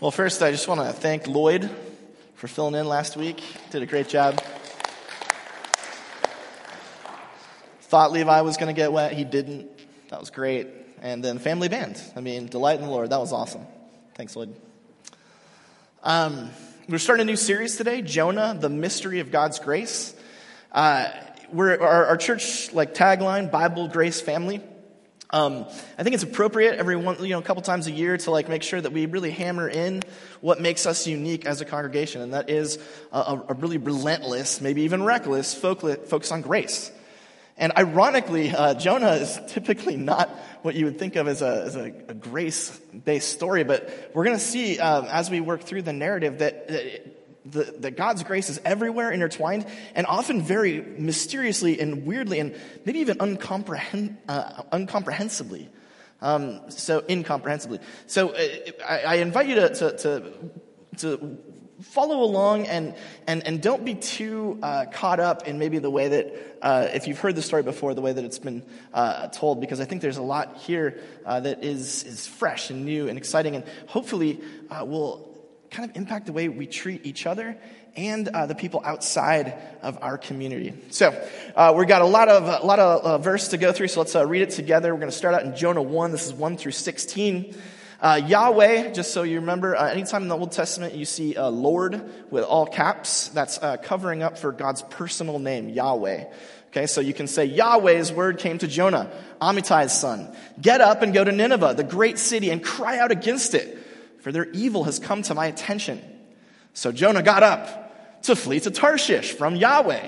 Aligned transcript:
Well, 0.00 0.12
first, 0.12 0.44
I 0.44 0.52
just 0.52 0.68
want 0.68 0.80
to 0.80 0.92
thank 0.92 1.26
Lloyd 1.26 1.68
for 2.36 2.46
filling 2.46 2.76
in 2.76 2.86
last 2.86 3.16
week. 3.16 3.42
Did 3.72 3.82
a 3.82 3.86
great 3.86 4.08
job. 4.08 4.40
Thought 7.80 8.12
Levi 8.12 8.42
was 8.42 8.56
going 8.58 8.72
to 8.72 8.80
get 8.80 8.92
wet. 8.92 9.14
He 9.14 9.24
didn't. 9.24 9.68
That 10.10 10.20
was 10.20 10.30
great. 10.30 10.68
And 11.02 11.24
then 11.24 11.40
Family 11.40 11.66
Band. 11.68 12.00
I 12.14 12.20
mean, 12.20 12.46
Delight 12.46 12.78
in 12.78 12.84
the 12.84 12.90
Lord. 12.92 13.10
That 13.10 13.18
was 13.18 13.32
awesome. 13.32 13.66
Thanks, 14.14 14.36
Lloyd. 14.36 14.54
Um, 16.04 16.50
we're 16.88 16.98
starting 16.98 17.22
a 17.22 17.26
new 17.26 17.34
series 17.34 17.76
today 17.76 18.00
Jonah, 18.00 18.56
the 18.56 18.68
mystery 18.68 19.18
of 19.18 19.32
God's 19.32 19.58
grace. 19.58 20.14
Uh, 20.70 21.08
we're, 21.52 21.76
our, 21.76 22.06
our 22.06 22.16
church 22.16 22.72
like 22.72 22.94
tagline, 22.94 23.50
Bible 23.50 23.88
Grace 23.88 24.20
Family. 24.20 24.62
Um, 25.30 25.66
I 25.98 26.02
think 26.02 26.14
it's 26.14 26.22
appropriate 26.22 26.78
every 26.78 26.96
one, 26.96 27.22
you 27.22 27.30
know, 27.30 27.38
a 27.38 27.42
couple 27.42 27.62
times 27.62 27.86
a 27.86 27.90
year 27.90 28.16
to 28.16 28.30
like 28.30 28.48
make 28.48 28.62
sure 28.62 28.80
that 28.80 28.92
we 28.92 29.04
really 29.04 29.30
hammer 29.30 29.68
in 29.68 30.02
what 30.40 30.58
makes 30.60 30.86
us 30.86 31.06
unique 31.06 31.44
as 31.44 31.60
a 31.60 31.66
congregation, 31.66 32.22
and 32.22 32.32
that 32.32 32.48
is 32.48 32.78
a, 33.12 33.38
a 33.48 33.54
really 33.54 33.76
relentless, 33.76 34.62
maybe 34.62 34.82
even 34.82 35.02
reckless 35.02 35.54
focus 35.54 36.32
on 36.32 36.40
grace. 36.40 36.90
And 37.58 37.72
ironically, 37.76 38.50
uh, 38.54 38.74
Jonah 38.74 39.12
is 39.12 39.38
typically 39.48 39.96
not 39.96 40.30
what 40.62 40.74
you 40.76 40.86
would 40.86 40.98
think 40.98 41.16
of 41.16 41.28
as 41.28 41.42
a, 41.42 41.62
as 41.62 41.76
a, 41.76 41.92
a 42.08 42.14
grace-based 42.14 43.30
story, 43.30 43.64
but 43.64 44.10
we're 44.14 44.24
going 44.24 44.36
to 44.36 44.42
see 44.42 44.78
um, 44.78 45.04
as 45.06 45.28
we 45.28 45.40
work 45.40 45.62
through 45.62 45.82
the 45.82 45.92
narrative 45.92 46.38
that, 46.38 46.68
that 46.68 47.17
the, 47.50 47.74
that 47.78 47.96
God's 47.96 48.22
grace 48.22 48.48
is 48.50 48.60
everywhere 48.64 49.10
intertwined 49.10 49.66
and 49.94 50.06
often 50.06 50.42
very 50.42 50.80
mysteriously 50.80 51.80
and 51.80 52.06
weirdly 52.06 52.40
and 52.40 52.54
maybe 52.84 53.00
even 53.00 53.18
uncomprehend, 53.18 54.16
uh, 54.28 54.62
incomprehensibly. 54.72 55.68
Um, 56.20 56.60
so 56.68 57.04
incomprehensibly. 57.06 57.78
So 58.06 58.30
uh, 58.30 58.48
I, 58.86 59.00
I, 59.02 59.14
invite 59.16 59.46
you 59.46 59.54
to, 59.54 59.68
to, 59.68 59.96
to, 59.98 60.32
to 60.96 61.38
follow 61.80 62.24
along 62.24 62.66
and, 62.66 62.96
and, 63.28 63.46
and 63.46 63.62
don't 63.62 63.84
be 63.84 63.94
too 63.94 64.58
uh, 64.60 64.86
caught 64.86 65.20
up 65.20 65.46
in 65.46 65.60
maybe 65.60 65.78
the 65.78 65.90
way 65.90 66.08
that, 66.08 66.58
uh, 66.60 66.88
if 66.92 67.06
you've 67.06 67.20
heard 67.20 67.36
the 67.36 67.42
story 67.42 67.62
before, 67.62 67.94
the 67.94 68.00
way 68.00 68.12
that 68.12 68.24
it's 68.24 68.40
been 68.40 68.64
uh, 68.92 69.28
told, 69.28 69.60
because 69.60 69.78
I 69.78 69.84
think 69.84 70.02
there's 70.02 70.16
a 70.16 70.22
lot 70.22 70.56
here 70.56 70.98
uh, 71.24 71.38
that 71.38 71.62
is, 71.62 72.02
is 72.02 72.26
fresh 72.26 72.70
and 72.70 72.84
new 72.84 73.08
and 73.08 73.16
exciting 73.16 73.54
and 73.54 73.64
hopefully 73.86 74.40
will 74.82 75.27
kind 75.70 75.90
of 75.90 75.96
impact 75.96 76.26
the 76.26 76.32
way 76.32 76.48
we 76.48 76.66
treat 76.66 77.06
each 77.06 77.26
other 77.26 77.56
and 77.96 78.28
uh, 78.28 78.46
the 78.46 78.54
people 78.54 78.80
outside 78.84 79.54
of 79.82 79.98
our 80.02 80.18
community. 80.18 80.72
So 80.90 81.10
uh, 81.56 81.74
we've 81.76 81.88
got 81.88 82.02
a 82.02 82.06
lot 82.06 82.28
of 82.28 82.62
a 82.62 82.66
lot 82.66 82.78
of 82.78 83.04
uh, 83.04 83.18
verse 83.18 83.48
to 83.48 83.58
go 83.58 83.72
through. 83.72 83.88
So 83.88 84.00
let's 84.00 84.14
uh, 84.14 84.26
read 84.26 84.42
it 84.42 84.50
together. 84.50 84.94
We're 84.94 85.00
going 85.00 85.10
to 85.10 85.16
start 85.16 85.34
out 85.34 85.42
in 85.44 85.56
Jonah 85.56 85.82
one. 85.82 86.12
This 86.12 86.26
is 86.26 86.32
one 86.32 86.56
through 86.56 86.72
sixteen. 86.72 87.54
Uh, 88.00 88.20
Yahweh, 88.24 88.92
just 88.92 89.12
so 89.12 89.24
you 89.24 89.40
remember, 89.40 89.74
uh, 89.74 89.90
anytime 89.90 90.22
in 90.22 90.28
the 90.28 90.36
Old 90.36 90.52
Testament 90.52 90.94
you 90.94 91.04
see 91.04 91.34
Lord 91.36 92.00
with 92.30 92.44
all 92.44 92.64
caps, 92.64 93.28
that's 93.30 93.58
covering 93.82 94.22
up 94.22 94.38
for 94.38 94.52
God's 94.52 94.82
personal 94.82 95.40
name, 95.40 95.68
Yahweh. 95.68 96.26
Okay, 96.70 96.86
so 96.86 97.00
you 97.00 97.12
can 97.12 97.26
say 97.26 97.46
Yahweh's 97.46 98.12
word 98.12 98.38
came 98.38 98.58
to 98.58 98.68
Jonah, 98.68 99.10
Amittai's 99.40 99.92
son. 99.92 100.32
Get 100.60 100.80
up 100.80 101.02
and 101.02 101.12
go 101.12 101.24
to 101.24 101.32
Nineveh, 101.32 101.74
the 101.74 101.82
great 101.82 102.18
city, 102.18 102.50
and 102.50 102.62
cry 102.62 102.98
out 102.98 103.10
against 103.10 103.54
it 103.54 103.76
for 104.20 104.32
their 104.32 104.48
evil 104.50 104.84
has 104.84 104.98
come 104.98 105.22
to 105.22 105.34
my 105.34 105.46
attention. 105.46 106.02
So 106.74 106.92
Jonah 106.92 107.22
got 107.22 107.42
up 107.42 108.22
to 108.22 108.36
flee 108.36 108.60
to 108.60 108.70
Tarshish 108.70 109.32
from 109.32 109.56
Yahweh. 109.56 110.06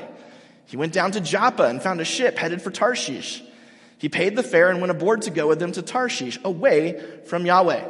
He 0.66 0.77
went 0.77 0.92
down 0.92 1.12
to 1.12 1.20
Joppa 1.20 1.64
and 1.64 1.83
found 1.83 2.00
a 2.00 2.05
ship 2.05 2.38
headed 2.38 2.62
for 2.62 2.70
Tarshish. 2.70 3.42
He 3.98 4.08
paid 4.08 4.36
the 4.36 4.42
fare 4.42 4.70
and 4.70 4.81
went 4.81 4.92
aboard 4.92 5.22
to 5.22 5.31
go 5.31 5.48
with 5.48 5.58
them 5.58 5.72
to 5.72 5.83
Tarshish, 5.83 6.38
away 6.44 7.20
from 7.27 7.44
Yahweh. 7.44 7.84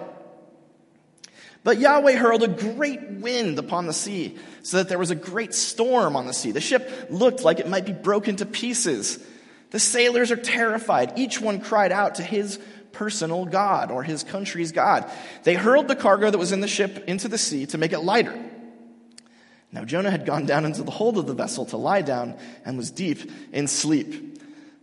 But 1.62 1.78
Yahweh 1.78 2.14
hurled 2.14 2.42
a 2.42 2.48
great 2.48 3.02
wind 3.02 3.58
upon 3.58 3.86
the 3.86 3.92
sea, 3.92 4.38
so 4.62 4.78
that 4.78 4.88
there 4.88 4.98
was 4.98 5.10
a 5.10 5.14
great 5.14 5.54
storm 5.54 6.16
on 6.16 6.26
the 6.26 6.32
sea. 6.32 6.52
The 6.52 6.60
ship 6.60 7.08
looked 7.10 7.42
like 7.42 7.60
it 7.60 7.68
might 7.68 7.84
be 7.84 7.92
broken 7.92 8.36
to 8.36 8.46
pieces. 8.46 9.18
The 9.70 9.78
sailors 9.78 10.30
are 10.30 10.36
terrified. 10.36 11.18
Each 11.18 11.40
one 11.40 11.60
cried 11.60 11.92
out 11.92 12.16
to 12.16 12.22
his 12.22 12.58
personal 12.92 13.44
God 13.44 13.90
or 13.90 14.02
his 14.02 14.24
country's 14.24 14.72
God. 14.72 15.10
They 15.44 15.54
hurled 15.54 15.88
the 15.88 15.96
cargo 15.96 16.30
that 16.30 16.38
was 16.38 16.52
in 16.52 16.60
the 16.60 16.68
ship 16.68 17.04
into 17.06 17.28
the 17.28 17.38
sea 17.38 17.66
to 17.66 17.78
make 17.78 17.92
it 17.92 18.00
lighter. 18.00 18.38
Now 19.72 19.84
Jonah 19.84 20.10
had 20.10 20.26
gone 20.26 20.46
down 20.46 20.64
into 20.64 20.82
the 20.82 20.90
hold 20.90 21.18
of 21.18 21.26
the 21.26 21.34
vessel 21.34 21.66
to 21.66 21.76
lie 21.76 22.02
down 22.02 22.36
and 22.64 22.76
was 22.76 22.90
deep 22.90 23.30
in 23.52 23.68
sleep. 23.68 24.38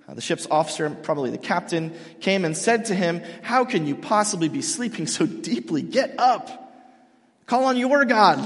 Uh, 0.08 0.14
the 0.14 0.22
ship's 0.22 0.48
officer, 0.50 0.90
probably 0.90 1.32
the 1.32 1.38
captain, 1.38 1.94
came 2.22 2.46
and 2.46 2.56
said 2.56 2.86
to 2.86 2.96
him, 2.96 3.22
How 3.42 3.66
can 3.66 3.86
you 3.86 3.96
possibly 3.96 4.48
be 4.48 4.62
sleeping 4.62 5.06
so 5.06 5.26
deeply? 5.26 5.82
Get 5.82 6.18
up. 6.18 6.64
Call 7.46 7.66
on 7.66 7.78
your 7.78 8.06
God. 8.06 8.40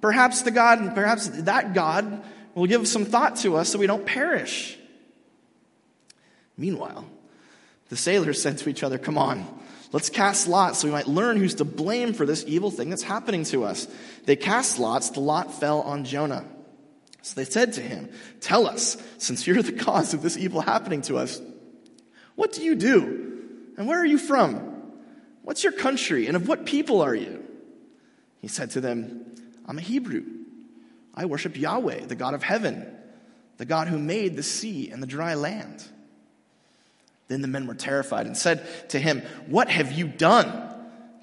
Perhaps 0.00 0.42
the 0.42 0.52
God, 0.52 0.94
perhaps 0.94 1.28
that 1.28 1.74
God 1.74 2.22
will 2.54 2.66
give 2.66 2.86
some 2.86 3.04
thought 3.04 3.36
to 3.36 3.56
us 3.56 3.68
so 3.70 3.78
we 3.78 3.86
don't 3.88 4.06
perish. 4.06 4.78
Meanwhile, 6.56 7.04
the 7.88 7.96
sailors 7.96 8.40
said 8.40 8.58
to 8.58 8.68
each 8.68 8.82
other, 8.82 8.98
Come 8.98 9.18
on, 9.18 9.46
let's 9.92 10.10
cast 10.10 10.48
lots 10.48 10.80
so 10.80 10.88
we 10.88 10.92
might 10.92 11.06
learn 11.06 11.36
who's 11.36 11.54
to 11.56 11.64
blame 11.64 12.12
for 12.12 12.26
this 12.26 12.44
evil 12.46 12.70
thing 12.70 12.90
that's 12.90 13.02
happening 13.02 13.44
to 13.44 13.64
us. 13.64 13.86
They 14.24 14.36
cast 14.36 14.78
lots, 14.78 15.10
the 15.10 15.20
lot 15.20 15.54
fell 15.54 15.82
on 15.82 16.04
Jonah. 16.04 16.44
So 17.22 17.34
they 17.34 17.44
said 17.44 17.72
to 17.74 17.80
him, 17.80 18.08
Tell 18.40 18.66
us, 18.66 18.96
since 19.18 19.46
you're 19.46 19.62
the 19.62 19.72
cause 19.84 20.14
of 20.14 20.22
this 20.22 20.36
evil 20.36 20.60
happening 20.60 21.02
to 21.02 21.16
us, 21.16 21.40
what 22.36 22.52
do 22.52 22.62
you 22.62 22.74
do? 22.74 23.42
And 23.76 23.88
where 23.88 24.00
are 24.00 24.06
you 24.06 24.18
from? 24.18 24.92
What's 25.42 25.64
your 25.64 25.72
country? 25.72 26.26
And 26.26 26.36
of 26.36 26.48
what 26.48 26.66
people 26.66 27.02
are 27.02 27.14
you? 27.14 27.44
He 28.40 28.48
said 28.48 28.70
to 28.72 28.80
them, 28.80 29.34
I'm 29.66 29.78
a 29.78 29.82
Hebrew. 29.82 30.24
I 31.14 31.24
worship 31.26 31.56
Yahweh, 31.56 32.06
the 32.06 32.14
God 32.14 32.34
of 32.34 32.42
heaven, 32.42 32.86
the 33.56 33.64
God 33.64 33.88
who 33.88 33.98
made 33.98 34.36
the 34.36 34.42
sea 34.42 34.90
and 34.90 35.02
the 35.02 35.06
dry 35.06 35.34
land. 35.34 35.84
Then 37.28 37.42
the 37.42 37.48
men 37.48 37.66
were 37.66 37.74
terrified 37.74 38.26
and 38.26 38.36
said 38.36 38.88
to 38.90 38.98
him, 38.98 39.22
What 39.46 39.68
have 39.68 39.92
you 39.92 40.06
done? 40.06 40.72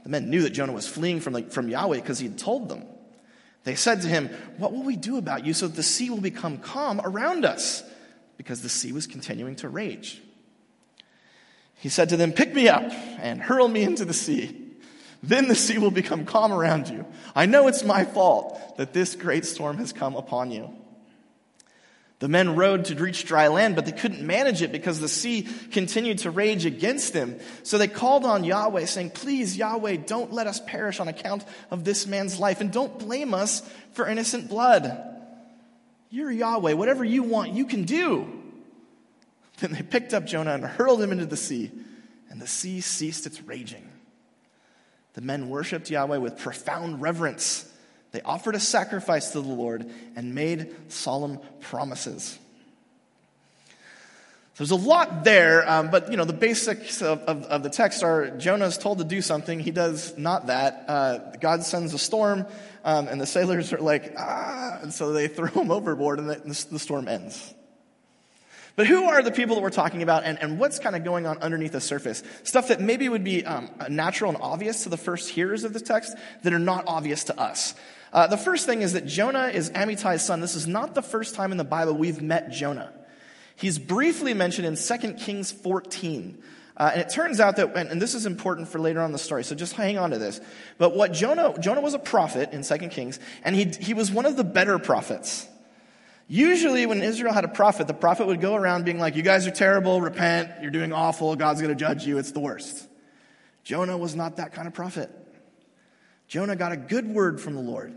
The 0.04 0.10
men 0.10 0.30
knew 0.30 0.42
that 0.42 0.50
Jonah 0.50 0.74
was 0.74 0.88
fleeing 0.88 1.22
from, 1.22 1.34
the, 1.34 1.44
from 1.44 1.70
Yahweh 1.70 1.98
because 1.98 2.20
he 2.20 2.28
had 2.28 2.38
told 2.38 2.70
them. 2.70 2.84
They 3.64 3.76
said 3.76 4.02
to 4.02 4.08
him, 4.08 4.30
What 4.58 4.74
will 4.74 4.84
we 4.84 4.98
do 4.98 5.18
about 5.18 5.46
you 5.46 5.54
so 5.54 5.68
that 5.68 5.76
the 5.76 5.84
sea 5.84 6.10
will 6.10 6.22
become 6.22 6.58
calm 6.58 7.00
around 7.04 7.46
us? 7.46 7.84
Because 8.36 8.62
the 8.62 8.70
sea 8.70 8.92
was 8.92 9.08
continuing 9.08 9.56
to 9.58 9.70
rage. 9.70 10.22
He 11.76 11.90
said 11.90 12.10
to 12.10 12.18
them, 12.18 12.34
Pick 12.34 12.54
me 12.54 12.68
up 12.68 12.92
and 13.20 13.42
hurl 13.42 13.68
me 13.68 13.84
into 13.84 14.04
the 14.04 14.14
sea. 14.14 14.60
Then 15.22 15.48
the 15.48 15.56
sea 15.56 15.78
will 15.78 15.92
become 15.92 16.26
calm 16.26 16.52
around 16.52 16.90
you. 16.90 17.06
I 17.34 17.46
know 17.46 17.68
it's 17.68 17.86
my 17.86 18.04
fault 18.04 18.78
that 18.78 18.92
this 18.92 19.16
great 19.16 19.46
storm 19.46 19.78
has 19.78 19.94
come 19.94 20.18
upon 20.18 20.52
you. 20.52 20.70
The 22.24 22.30
men 22.30 22.56
rowed 22.56 22.86
to 22.86 22.96
reach 22.96 23.26
dry 23.26 23.50
land, 23.50 23.76
but 23.76 23.86
they 23.86 23.92
couldn't 23.92 24.26
manage 24.26 24.62
it 24.62 24.72
because 24.72 25.02
the 25.02 25.10
sea 25.10 25.46
continued 25.72 26.20
to 26.20 26.32
rage 26.32 26.66
against 26.66 27.12
them. 27.12 27.38
So 27.64 27.78
they 27.78 27.90
called 27.90 28.24
on 28.24 28.46
Yahweh, 28.46 28.86
saying, 28.86 29.10
Please, 29.10 29.58
Yahweh, 29.58 29.98
don't 30.08 30.32
let 30.32 30.48
us 30.48 30.62
perish 30.66 31.02
on 31.02 31.10
account 31.10 31.44
of 31.70 31.84
this 31.84 32.08
man's 32.08 32.40
life, 32.40 32.62
and 32.62 32.72
don't 32.72 32.98
blame 32.98 33.34
us 33.34 33.62
for 33.92 34.08
innocent 34.08 34.48
blood. 34.48 35.04
You're 36.12 36.32
Yahweh. 36.32 36.72
Whatever 36.72 37.04
you 37.04 37.24
want, 37.24 37.52
you 37.52 37.66
can 37.66 37.84
do. 37.84 38.26
Then 39.60 39.74
they 39.74 39.82
picked 39.82 40.14
up 40.14 40.26
Jonah 40.26 40.54
and 40.54 40.64
hurled 40.64 41.02
him 41.02 41.12
into 41.12 41.26
the 41.26 41.36
sea, 41.36 41.72
and 42.30 42.42
the 42.42 42.48
sea 42.48 42.80
ceased 42.80 43.26
its 43.26 43.42
raging. 43.42 43.90
The 45.16 45.22
men 45.22 45.50
worshiped 45.50 45.90
Yahweh 45.90 46.20
with 46.20 46.38
profound 46.38 47.02
reverence 47.02 47.70
they 48.14 48.22
offered 48.22 48.56
a 48.56 48.60
sacrifice 48.60 49.32
to 49.32 49.42
the 49.42 49.48
Lord 49.48 49.90
and 50.16 50.34
made 50.36 50.74
solemn 50.90 51.40
promises. 51.62 52.38
There's 54.56 54.70
a 54.70 54.76
lot 54.76 55.24
there, 55.24 55.68
um, 55.68 55.90
but 55.90 56.12
you 56.12 56.18
know 56.18 56.26
the 56.26 56.32
basics 56.32 57.02
of, 57.02 57.20
of, 57.22 57.44
of, 57.46 57.64
the 57.64 57.72
text 57.72 58.04
are 58.04 58.30
Jonah 58.38 58.66
is 58.66 58.78
told 58.78 59.00
to 59.00 59.04
do 59.04 59.20
something. 59.20 59.60
He 59.60 59.72
does 59.72 60.16
not 60.16 60.46
that. 60.46 60.86
Uh, 60.88 61.18
God 61.42 61.64
sends 61.64 61.92
a 61.96 61.98
storm, 61.98 62.46
um, 62.84 63.08
and 63.08 63.20
the 63.20 63.26
sailors 63.26 63.74
are 63.74 63.80
like, 63.80 64.14
ah, 64.16 64.78
and 64.84 64.94
so 64.94 65.12
they 65.12 65.28
throw 65.28 65.48
him 65.48 65.72
overboard, 65.72 66.20
and 66.20 66.30
the, 66.30 66.66
the 66.70 66.78
storm 66.78 67.08
ends. 67.08 67.52
But 68.76 68.88
who 68.88 69.04
are 69.04 69.22
the 69.22 69.32
people 69.32 69.56
that 69.56 69.62
we're 69.62 69.70
talking 69.70 70.02
about 70.02 70.24
and, 70.24 70.42
and 70.42 70.58
what's 70.58 70.80
kind 70.80 70.96
of 70.96 71.04
going 71.04 71.28
on 71.28 71.38
underneath 71.40 71.74
the 71.74 71.82
surface? 71.82 72.24
Stuff 72.44 72.70
that 72.70 72.82
maybe 72.82 73.08
would 73.08 73.24
be 73.24 73.46
um, 73.46 73.70
natural 73.90 74.32
and 74.32 74.42
obvious 74.42 74.84
to 74.84 74.90
the 74.90 74.98
first 74.98 75.30
hearers 75.30 75.64
of 75.64 75.74
the 75.74 75.80
text 75.80 76.16
that 76.42 76.54
are 76.54 76.60
not 76.60 76.86
obvious 76.88 77.26
to 77.26 77.40
us. 77.40 77.76
Uh, 78.12 78.28
the 78.28 78.38
first 78.38 78.66
thing 78.66 78.82
is 78.82 78.94
that 78.94 79.06
Jonah 79.06 79.48
is 79.48 79.72
Amittai's 79.72 80.24
son. 80.24 80.40
This 80.40 80.56
is 80.56 80.68
not 80.68 80.96
the 80.96 81.02
first 81.02 81.36
time 81.36 81.52
in 81.52 81.58
the 81.58 81.64
Bible 81.64 81.94
we've 81.94 82.22
met 82.22 82.52
Jonah. 82.52 82.92
He's 83.56 83.78
briefly 83.78 84.34
mentioned 84.34 84.66
in 84.66 84.76
2 84.76 85.14
Kings 85.14 85.52
14. 85.52 86.42
Uh, 86.76 86.90
and 86.94 87.02
it 87.02 87.10
turns 87.10 87.40
out 87.40 87.58
that, 87.58 87.76
and, 87.76 87.90
and, 87.90 88.02
this 88.02 88.16
is 88.16 88.26
important 88.26 88.68
for 88.68 88.80
later 88.80 89.00
on 89.02 89.12
the 89.12 89.20
story, 89.20 89.44
so 89.44 89.54
just 89.54 89.74
hang 89.74 90.00
on 90.00 90.10
to 90.10 90.18
this. 90.18 90.42
But 90.80 90.96
what 90.96 91.14
Jonah, 91.14 91.54
Jonah 91.60 91.82
was 91.82 91.94
a 91.94 92.00
prophet 92.00 92.52
in 92.52 92.64
2 92.64 92.78
Kings, 92.90 93.20
and 93.44 93.56
he, 93.56 93.66
he 93.66 93.94
was 93.94 94.12
one 94.12 94.26
of 94.26 94.38
the 94.38 94.44
better 94.44 94.80
prophets. 94.80 95.48
Usually, 96.34 96.88
when 96.88 97.04
Israel 97.04 97.32
had 97.32 97.46
a 97.46 97.48
prophet, 97.48 97.86
the 97.86 97.94
prophet 97.94 98.26
would 98.26 98.42
go 98.42 98.56
around 98.56 98.86
being 98.86 98.98
like, 98.98 99.16
You 99.16 99.22
guys 99.22 99.46
are 99.46 99.52
terrible, 99.52 100.02
repent, 100.02 100.50
you're 100.64 100.72
doing 100.72 100.92
awful, 100.92 101.36
God's 101.36 101.62
going 101.62 101.70
to 101.72 101.80
judge 101.80 102.08
you, 102.08 102.18
it's 102.18 102.32
the 102.32 102.40
worst. 102.40 102.90
Jonah 103.64 104.00
was 104.00 104.16
not 104.16 104.38
that 104.38 104.52
kind 104.52 104.68
of 104.68 104.74
prophet. 104.74 105.12
Jonah 106.28 106.56
got 106.56 106.72
a 106.72 106.76
good 106.76 107.08
word 107.08 107.40
from 107.40 107.54
the 107.54 107.62
Lord. 107.62 107.94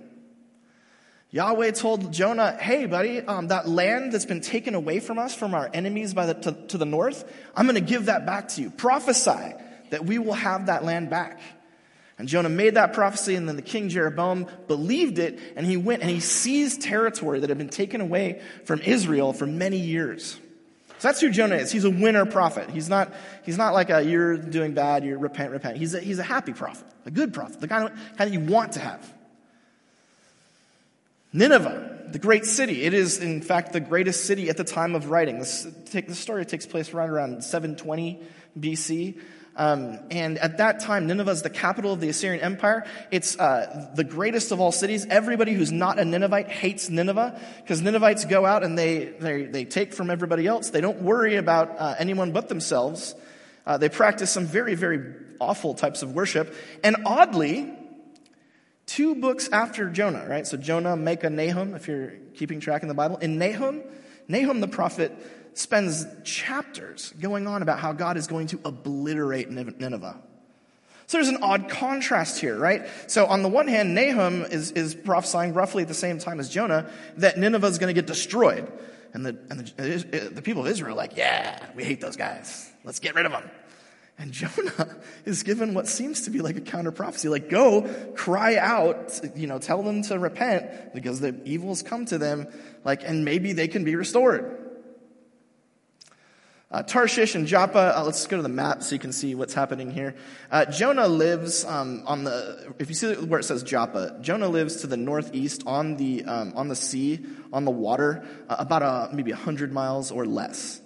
Yahweh 1.30 1.70
told 1.70 2.12
Jonah, 2.12 2.52
hey, 2.60 2.84
buddy, 2.84 3.22
um, 3.22 3.48
that 3.48 3.70
land 3.70 4.12
that's 4.12 4.26
been 4.26 4.42
taken 4.42 4.74
away 4.74 5.00
from 5.00 5.18
us, 5.18 5.34
from 5.34 5.54
our 5.54 5.70
enemies 5.72 6.12
by 6.12 6.26
the, 6.26 6.34
to, 6.34 6.52
to 6.66 6.76
the 6.76 6.84
north, 6.84 7.24
I'm 7.56 7.64
going 7.64 7.76
to 7.76 7.80
give 7.80 8.04
that 8.04 8.26
back 8.26 8.48
to 8.48 8.60
you. 8.60 8.68
Prophesy 8.68 9.54
that 9.88 10.04
we 10.04 10.18
will 10.18 10.34
have 10.34 10.66
that 10.66 10.84
land 10.84 11.08
back. 11.08 11.40
And 12.18 12.28
Jonah 12.28 12.48
made 12.48 12.74
that 12.74 12.94
prophecy, 12.94 13.34
and 13.34 13.46
then 13.46 13.56
the 13.56 13.62
king 13.62 13.90
Jeroboam 13.90 14.46
believed 14.68 15.18
it, 15.18 15.38
and 15.54 15.66
he 15.66 15.76
went 15.76 16.02
and 16.02 16.10
he 16.10 16.20
seized 16.20 16.80
territory 16.80 17.40
that 17.40 17.50
had 17.50 17.58
been 17.58 17.68
taken 17.68 18.00
away 18.00 18.40
from 18.64 18.80
Israel 18.80 19.32
for 19.34 19.46
many 19.46 19.78
years. 19.78 20.40
So 20.98 21.08
that's 21.08 21.20
who 21.20 21.30
Jonah 21.30 21.56
is. 21.56 21.70
He's 21.70 21.84
a 21.84 21.90
winner 21.90 22.24
prophet. 22.24 22.70
He's 22.70 22.88
not, 22.88 23.12
he's 23.44 23.58
not 23.58 23.74
like 23.74 23.90
a 23.90 24.02
you're 24.02 24.38
doing 24.38 24.72
bad, 24.72 25.04
you 25.04 25.18
repent, 25.18 25.50
repent. 25.50 25.76
He's 25.76 25.92
a, 25.92 26.00
he's 26.00 26.18
a 26.18 26.22
happy 26.22 26.54
prophet, 26.54 26.86
a 27.04 27.10
good 27.10 27.34
prophet, 27.34 27.60
the 27.60 27.68
kind 27.68 27.90
of, 27.90 28.16
kind 28.16 28.28
of 28.28 28.32
you 28.32 28.40
want 28.40 28.72
to 28.72 28.80
have. 28.80 29.12
Nineveh, 31.34 32.08
the 32.12 32.18
great 32.18 32.46
city. 32.46 32.84
It 32.84 32.94
is, 32.94 33.18
in 33.18 33.42
fact, 33.42 33.74
the 33.74 33.80
greatest 33.80 34.24
city 34.24 34.48
at 34.48 34.56
the 34.56 34.64
time 34.64 34.94
of 34.94 35.10
writing. 35.10 35.38
This, 35.38 35.64
this 35.92 36.18
story 36.18 36.46
takes 36.46 36.64
place 36.64 36.94
right 36.94 37.08
around 37.08 37.44
720 37.44 38.22
BC. 38.58 39.20
Um, 39.56 40.00
and 40.10 40.36
at 40.38 40.58
that 40.58 40.80
time, 40.80 41.06
Nineveh 41.06 41.30
is 41.30 41.42
the 41.42 41.50
capital 41.50 41.94
of 41.94 42.00
the 42.00 42.10
Assyrian 42.10 42.42
Empire. 42.42 42.84
It's 43.10 43.38
uh, 43.38 43.90
the 43.94 44.04
greatest 44.04 44.52
of 44.52 44.60
all 44.60 44.70
cities. 44.70 45.06
Everybody 45.08 45.54
who's 45.54 45.72
not 45.72 45.98
a 45.98 46.04
Ninevite 46.04 46.48
hates 46.48 46.90
Nineveh 46.90 47.40
because 47.62 47.80
Ninevites 47.80 48.26
go 48.26 48.44
out 48.44 48.62
and 48.62 48.78
they, 48.78 49.04
they, 49.04 49.44
they 49.44 49.64
take 49.64 49.94
from 49.94 50.10
everybody 50.10 50.46
else. 50.46 50.70
They 50.70 50.82
don't 50.82 51.00
worry 51.00 51.36
about 51.36 51.74
uh, 51.78 51.94
anyone 51.98 52.32
but 52.32 52.50
themselves. 52.50 53.14
Uh, 53.64 53.78
they 53.78 53.88
practice 53.88 54.30
some 54.30 54.44
very, 54.44 54.74
very 54.74 55.14
awful 55.40 55.72
types 55.72 56.02
of 56.02 56.12
worship. 56.12 56.54
And 56.84 56.96
oddly, 57.06 57.72
two 58.84 59.14
books 59.14 59.48
after 59.48 59.88
Jonah, 59.88 60.26
right? 60.28 60.46
So 60.46 60.58
Jonah, 60.58 60.96
Micah, 60.96 61.30
Nahum, 61.30 61.74
if 61.74 61.88
you're 61.88 62.12
keeping 62.34 62.60
track 62.60 62.82
in 62.82 62.88
the 62.88 62.94
Bible. 62.94 63.16
In 63.16 63.38
Nahum, 63.38 63.82
Nahum 64.28 64.60
the 64.60 64.68
prophet 64.68 65.12
spends 65.58 66.06
chapters 66.24 67.12
going 67.20 67.46
on 67.46 67.62
about 67.62 67.78
how 67.78 67.92
God 67.92 68.16
is 68.16 68.26
going 68.26 68.48
to 68.48 68.60
obliterate 68.64 69.50
Nineveh. 69.50 70.20
So 71.06 71.18
there's 71.18 71.28
an 71.28 71.42
odd 71.42 71.68
contrast 71.68 72.40
here, 72.40 72.58
right? 72.58 72.86
So 73.06 73.26
on 73.26 73.42
the 73.42 73.48
one 73.48 73.68
hand, 73.68 73.94
Nahum 73.94 74.42
is, 74.42 74.72
is 74.72 74.94
prophesying 74.94 75.54
roughly 75.54 75.82
at 75.82 75.88
the 75.88 75.94
same 75.94 76.18
time 76.18 76.40
as 76.40 76.48
Jonah 76.48 76.90
that 77.18 77.38
Nineveh 77.38 77.68
is 77.68 77.78
going 77.78 77.94
to 77.94 77.98
get 77.98 78.06
destroyed. 78.06 78.70
And, 79.14 79.24
the, 79.24 79.38
and 79.48 79.60
the, 79.60 80.26
uh, 80.26 80.34
the 80.34 80.42
people 80.42 80.62
of 80.62 80.68
Israel 80.68 80.92
are 80.92 80.96
like, 80.96 81.16
yeah, 81.16 81.64
we 81.76 81.84
hate 81.84 82.00
those 82.00 82.16
guys. 82.16 82.70
Let's 82.84 82.98
get 82.98 83.14
rid 83.14 83.24
of 83.24 83.32
them. 83.32 83.48
And 84.18 84.32
Jonah 84.32 84.96
is 85.24 85.42
given 85.42 85.74
what 85.74 85.86
seems 85.86 86.22
to 86.22 86.30
be 86.30 86.40
like 86.40 86.56
a 86.56 86.60
counter 86.60 86.90
prophecy, 86.90 87.28
like 87.28 87.48
go 87.48 87.82
cry 88.16 88.56
out, 88.56 89.20
you 89.36 89.46
know, 89.46 89.58
tell 89.58 89.82
them 89.82 90.02
to 90.02 90.18
repent 90.18 90.92
because 90.92 91.20
the 91.20 91.40
evils 91.44 91.82
come 91.82 92.04
to 92.06 92.18
them, 92.18 92.48
like, 92.84 93.04
and 93.04 93.24
maybe 93.24 93.52
they 93.52 93.68
can 93.68 93.84
be 93.84 93.94
restored. 93.94 94.65
Uh, 96.68 96.82
Tarshish 96.82 97.36
and 97.36 97.46
Joppa, 97.46 97.96
uh, 97.96 98.02
let's 98.04 98.26
go 98.26 98.36
to 98.36 98.42
the 98.42 98.48
map 98.48 98.82
so 98.82 98.96
you 98.96 98.98
can 98.98 99.12
see 99.12 99.36
what's 99.36 99.54
happening 99.54 99.88
here. 99.88 100.16
Uh, 100.50 100.64
Jonah 100.64 101.06
lives 101.06 101.64
um, 101.64 102.02
on 102.06 102.24
the, 102.24 102.74
if 102.80 102.88
you 102.88 102.94
see 102.96 103.14
where 103.14 103.38
it 103.38 103.44
says 103.44 103.62
Joppa, 103.62 104.18
Jonah 104.20 104.48
lives 104.48 104.76
to 104.78 104.88
the 104.88 104.96
northeast 104.96 105.62
on 105.64 105.96
the, 105.96 106.24
um, 106.24 106.52
on 106.56 106.66
the 106.66 106.74
sea, 106.74 107.24
on 107.52 107.64
the 107.64 107.70
water, 107.70 108.26
uh, 108.48 108.56
about 108.58 108.82
a, 108.82 109.14
maybe 109.14 109.30
100 109.30 109.72
miles 109.72 110.10
or 110.10 110.26
less. 110.26 110.80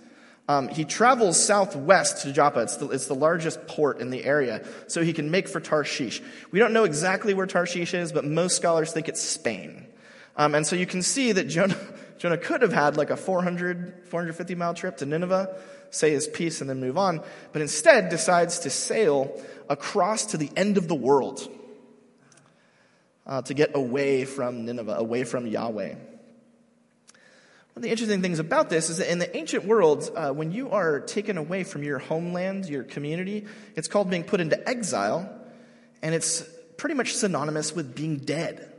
Um, 0.51 0.69
he 0.69 0.85
travels 0.85 1.43
southwest 1.43 2.25
to 2.25 2.33
Joppa. 2.33 2.61
It's 2.61 2.77
the, 2.77 2.89
it's 2.91 3.07
the 3.07 3.15
largest 3.15 3.67
port 3.67 4.01
in 4.01 4.11
the 4.11 4.23
area, 4.23 4.67
so 4.87 5.03
he 5.03 5.15
can 5.15 5.31
make 5.31 5.49
for 5.49 5.61
Tarshish. 5.61 6.21
We 6.51 6.59
don't 6.59 6.75
know 6.75 6.85
exactly 6.85 7.33
where 7.33 7.47
Tarshish 7.47 7.95
is, 7.95 8.13
but 8.13 8.27
most 8.27 8.57
scholars 8.57 8.93
think 8.93 9.09
it's 9.09 9.21
Spain. 9.21 9.87
Um, 10.37 10.55
and 10.55 10.67
so 10.67 10.77
you 10.77 10.87
can 10.87 11.03
see 11.03 11.33
that 11.33 11.45
Jonah, 11.45 11.77
Jonah 12.21 12.37
could 12.37 12.61
have 12.61 12.75
had 12.75 12.99
like 12.99 13.09
a 13.09 13.17
400, 13.17 14.05
450 14.05 14.55
mile 14.55 14.75
trip 14.75 14.99
to 14.99 15.07
Nineveh, 15.07 15.57
say 15.89 16.11
his 16.11 16.29
piece, 16.29 16.61
and 16.61 16.69
then 16.69 16.79
move 16.79 16.99
on, 16.99 17.23
but 17.55 17.63
instead 17.63 18.11
decides 18.11 18.59
to 18.61 18.71
sail 18.71 19.43
across 19.71 20.27
to 20.27 20.37
the 20.37 20.51
end 20.55 20.77
of 20.77 20.87
the 20.87 20.95
world 20.95 21.49
uh, 23.27 23.41
to 23.41 23.55
get 23.55 23.75
away 23.75 24.27
from 24.27 24.67
Nineveh, 24.67 24.97
away 24.97 25.25
from 25.25 25.47
Yahweh. 25.47 25.95
One 25.95 25.99
of 27.77 27.83
the 27.83 27.91
interesting 27.91 28.21
things 28.21 28.39
about 28.39 28.69
this 28.69 28.91
is 28.91 28.99
that 28.99 29.11
in 29.11 29.19
the 29.19 29.35
ancient 29.35 29.65
world, 29.65 30.11
uh, 30.15 30.31
when 30.31 30.53
you 30.53 30.73
are 30.73 31.01
taken 31.01 31.39
away 31.39 31.65
from 31.65 31.83
your 31.83 32.01
homeland, 32.01 32.69
your 32.69 32.83
community, 32.85 33.47
it's 33.77 33.89
called 33.89 34.11
being 34.11 34.25
put 34.25 34.41
into 34.41 34.69
exile, 34.69 35.27
and 36.03 36.15
it's 36.15 36.47
pretty 36.77 36.97
much 36.97 37.15
synonymous 37.15 37.75
with 37.75 37.95
being 37.95 38.19
dead. 38.19 38.70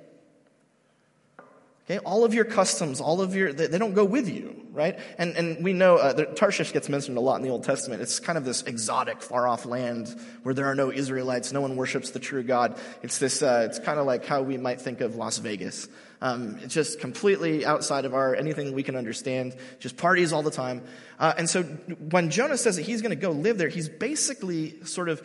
Okay, 1.91 1.99
all 2.05 2.23
of 2.23 2.33
your 2.33 2.45
customs, 2.45 3.01
all 3.01 3.19
of 3.19 3.35
your, 3.35 3.51
they, 3.51 3.67
they 3.67 3.77
don't 3.77 3.93
go 3.93 4.05
with 4.05 4.29
you, 4.29 4.55
right? 4.71 4.97
And, 5.17 5.35
and 5.35 5.61
we 5.61 5.73
know 5.73 5.97
uh, 5.97 6.13
Tarshish 6.35 6.71
gets 6.71 6.87
mentioned 6.87 7.17
a 7.17 7.19
lot 7.19 7.35
in 7.35 7.41
the 7.41 7.49
Old 7.49 7.65
Testament. 7.65 8.01
It's 8.01 8.17
kind 8.17 8.37
of 8.37 8.45
this 8.45 8.61
exotic, 8.63 9.21
far 9.21 9.45
off 9.45 9.65
land 9.65 10.07
where 10.43 10.55
there 10.55 10.67
are 10.67 10.75
no 10.75 10.89
Israelites, 10.89 11.51
no 11.51 11.59
one 11.59 11.75
worships 11.75 12.11
the 12.11 12.19
true 12.19 12.43
God. 12.43 12.79
It's 13.03 13.17
this, 13.17 13.41
uh, 13.41 13.67
it's 13.69 13.77
kind 13.77 13.99
of 13.99 14.05
like 14.05 14.25
how 14.25 14.41
we 14.41 14.57
might 14.57 14.79
think 14.79 15.01
of 15.01 15.17
Las 15.17 15.39
Vegas. 15.39 15.89
Um, 16.21 16.59
it's 16.63 16.73
just 16.73 17.01
completely 17.01 17.65
outside 17.65 18.05
of 18.05 18.13
our 18.13 18.35
anything 18.35 18.71
we 18.73 18.83
can 18.83 18.95
understand. 18.95 19.53
Just 19.79 19.97
parties 19.97 20.31
all 20.31 20.43
the 20.43 20.51
time. 20.51 20.83
Uh, 21.19 21.33
and 21.37 21.49
so 21.49 21.63
when 21.63 22.29
Jonah 22.29 22.57
says 22.57 22.77
that 22.77 22.83
he's 22.83 23.01
going 23.01 23.09
to 23.09 23.21
go 23.21 23.31
live 23.31 23.57
there, 23.57 23.67
he's 23.67 23.89
basically 23.89 24.81
sort 24.85 25.09
of 25.09 25.21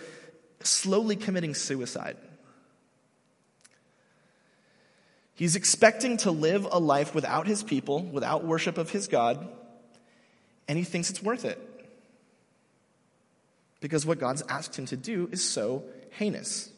slowly 0.62 1.14
committing 1.14 1.54
suicide. 1.54 2.16
He's 5.36 5.54
expecting 5.54 6.16
to 6.18 6.30
live 6.30 6.66
a 6.70 6.80
life 6.80 7.14
without 7.14 7.46
his 7.46 7.62
people, 7.62 8.02
without 8.02 8.42
worship 8.42 8.78
of 8.78 8.90
his 8.90 9.06
God, 9.06 9.46
and 10.66 10.78
he 10.78 10.82
thinks 10.82 11.10
it's 11.10 11.22
worth 11.22 11.44
it. 11.44 11.62
Because 13.80 14.06
what 14.06 14.18
God's 14.18 14.42
asked 14.48 14.78
him 14.78 14.86
to 14.86 14.96
do 14.96 15.28
is 15.30 15.46
so 15.46 15.84
heinous. 16.12 16.70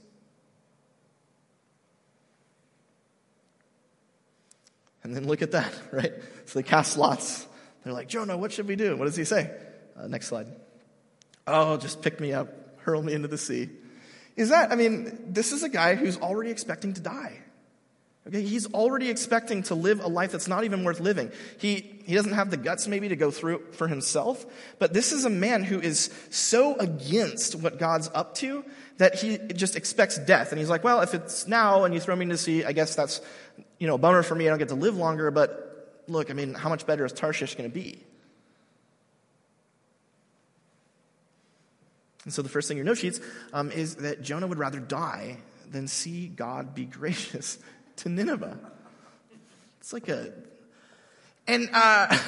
And 5.04 5.14
then 5.14 5.28
look 5.28 5.40
at 5.40 5.52
that, 5.52 5.72
right? 5.92 6.12
So 6.46 6.58
they 6.58 6.64
cast 6.64 6.98
lots. 6.98 7.46
They're 7.84 7.92
like, 7.92 8.08
Jonah, 8.08 8.36
what 8.36 8.50
should 8.50 8.66
we 8.66 8.74
do? 8.74 8.96
What 8.96 9.04
does 9.04 9.16
he 9.16 9.24
say? 9.24 9.56
Uh, 9.96 10.08
next 10.08 10.26
slide. 10.26 10.48
Oh, 11.46 11.76
just 11.76 12.02
pick 12.02 12.18
me 12.18 12.32
up, 12.32 12.48
hurl 12.80 13.02
me 13.02 13.12
into 13.12 13.28
the 13.28 13.38
sea. 13.38 13.70
Is 14.34 14.48
that, 14.48 14.72
I 14.72 14.74
mean, 14.74 15.32
this 15.32 15.52
is 15.52 15.62
a 15.62 15.68
guy 15.68 15.94
who's 15.94 16.18
already 16.18 16.50
expecting 16.50 16.94
to 16.94 17.00
die. 17.00 17.38
Okay, 18.28 18.42
he's 18.42 18.66
already 18.74 19.08
expecting 19.08 19.62
to 19.64 19.74
live 19.74 20.04
a 20.04 20.06
life 20.06 20.32
that's 20.32 20.48
not 20.48 20.64
even 20.64 20.84
worth 20.84 21.00
living. 21.00 21.32
He, 21.56 22.00
he 22.04 22.14
doesn't 22.14 22.34
have 22.34 22.50
the 22.50 22.58
guts 22.58 22.86
maybe 22.86 23.08
to 23.08 23.16
go 23.16 23.30
through 23.30 23.56
it 23.56 23.74
for 23.74 23.88
himself, 23.88 24.44
but 24.78 24.92
this 24.92 25.12
is 25.12 25.24
a 25.24 25.30
man 25.30 25.64
who 25.64 25.80
is 25.80 26.10
so 26.28 26.76
against 26.76 27.54
what 27.54 27.78
God's 27.78 28.10
up 28.12 28.34
to 28.36 28.66
that 28.98 29.14
he 29.14 29.38
just 29.38 29.76
expects 29.76 30.18
death. 30.18 30.52
And 30.52 30.58
he's 30.58 30.68
like, 30.68 30.84
well, 30.84 31.00
if 31.00 31.14
it's 31.14 31.48
now 31.48 31.84
and 31.84 31.94
you 31.94 32.00
throw 32.00 32.14
me 32.14 32.24
into 32.24 32.34
the 32.34 32.38
sea, 32.38 32.64
I 32.64 32.72
guess 32.72 32.94
that's, 32.94 33.22
you 33.78 33.86
know, 33.86 33.94
a 33.94 33.98
bummer 33.98 34.22
for 34.22 34.34
me. 34.34 34.46
I 34.46 34.50
don't 34.50 34.58
get 34.58 34.68
to 34.68 34.74
live 34.74 34.96
longer, 34.96 35.30
but 35.30 36.02
look, 36.06 36.30
I 36.30 36.34
mean, 36.34 36.52
how 36.52 36.68
much 36.68 36.84
better 36.84 37.06
is 37.06 37.14
Tarshish 37.14 37.54
going 37.54 37.70
to 37.70 37.74
be? 37.74 37.98
And 42.24 42.34
so 42.34 42.42
the 42.42 42.50
first 42.50 42.68
thing 42.68 42.76
your 42.76 42.84
note 42.84 42.98
sheets 42.98 43.20
um, 43.54 43.70
is 43.70 43.96
that 43.96 44.20
Jonah 44.20 44.46
would 44.46 44.58
rather 44.58 44.80
die 44.80 45.38
than 45.70 45.88
see 45.88 46.26
God 46.26 46.74
be 46.74 46.84
gracious 47.00 47.58
to 47.98 48.08
Nineveh. 48.08 48.58
It's 49.80 49.92
like 49.92 50.08
a, 50.08 50.32
and 51.46 51.68
uh, 51.72 52.18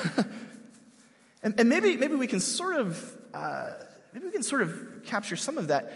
and, 1.43 1.59
and, 1.59 1.69
maybe 1.69 1.97
maybe 1.97 2.15
we 2.15 2.27
can 2.27 2.41
sort 2.41 2.77
of 2.77 3.17
uh, 3.35 3.71
maybe 4.13 4.27
we 4.27 4.33
can 4.33 4.43
sort 4.43 4.63
of 4.63 5.03
capture 5.05 5.37
some 5.37 5.59
of 5.59 5.69
that. 5.69 5.93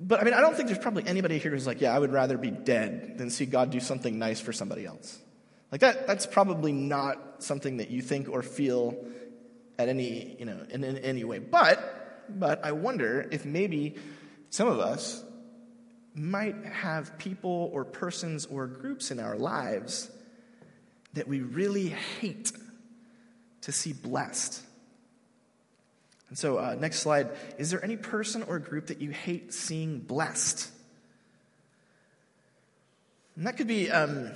But 0.00 0.20
I 0.20 0.24
mean, 0.24 0.34
I 0.34 0.40
don't 0.40 0.56
think 0.56 0.68
there's 0.68 0.78
probably 0.78 1.06
anybody 1.06 1.38
here 1.38 1.52
who's 1.52 1.66
like, 1.66 1.80
yeah, 1.80 1.94
I 1.94 1.98
would 1.98 2.12
rather 2.12 2.36
be 2.36 2.50
dead 2.50 3.18
than 3.18 3.30
see 3.30 3.46
God 3.46 3.70
do 3.70 3.80
something 3.80 4.18
nice 4.18 4.40
for 4.40 4.52
somebody 4.52 4.84
else. 4.84 5.18
Like 5.70 5.80
that, 5.80 6.06
that's 6.06 6.26
probably 6.26 6.72
not 6.72 7.42
something 7.42 7.78
that 7.78 7.90
you 7.90 8.02
think 8.02 8.28
or 8.28 8.42
feel 8.42 8.96
at 9.78 9.88
any, 9.88 10.36
you 10.38 10.44
know, 10.44 10.58
in, 10.70 10.84
in 10.84 10.98
any 10.98 11.24
way. 11.24 11.38
But, 11.38 12.26
but 12.28 12.64
I 12.64 12.72
wonder 12.72 13.28
if 13.30 13.44
maybe 13.44 13.96
some 14.50 14.68
of 14.68 14.78
us 14.78 15.24
might 16.14 16.64
have 16.64 17.18
people 17.18 17.70
or 17.72 17.84
persons 17.84 18.46
or 18.46 18.66
groups 18.66 19.10
in 19.10 19.18
our 19.18 19.36
lives 19.36 20.10
that 21.14 21.26
we 21.28 21.40
really 21.40 21.88
hate 22.20 22.52
to 23.62 23.72
see 23.72 23.92
blessed. 23.92 24.62
And 26.28 26.38
so, 26.38 26.58
uh, 26.58 26.76
next 26.78 27.00
slide. 27.00 27.30
Is 27.58 27.70
there 27.70 27.82
any 27.82 27.96
person 27.96 28.42
or 28.42 28.58
group 28.58 28.88
that 28.88 29.00
you 29.00 29.10
hate 29.10 29.52
seeing 29.52 30.00
blessed? 30.00 30.70
And 33.36 33.46
that 33.46 33.56
could 33.56 33.66
be, 33.66 33.90
um, 33.90 34.30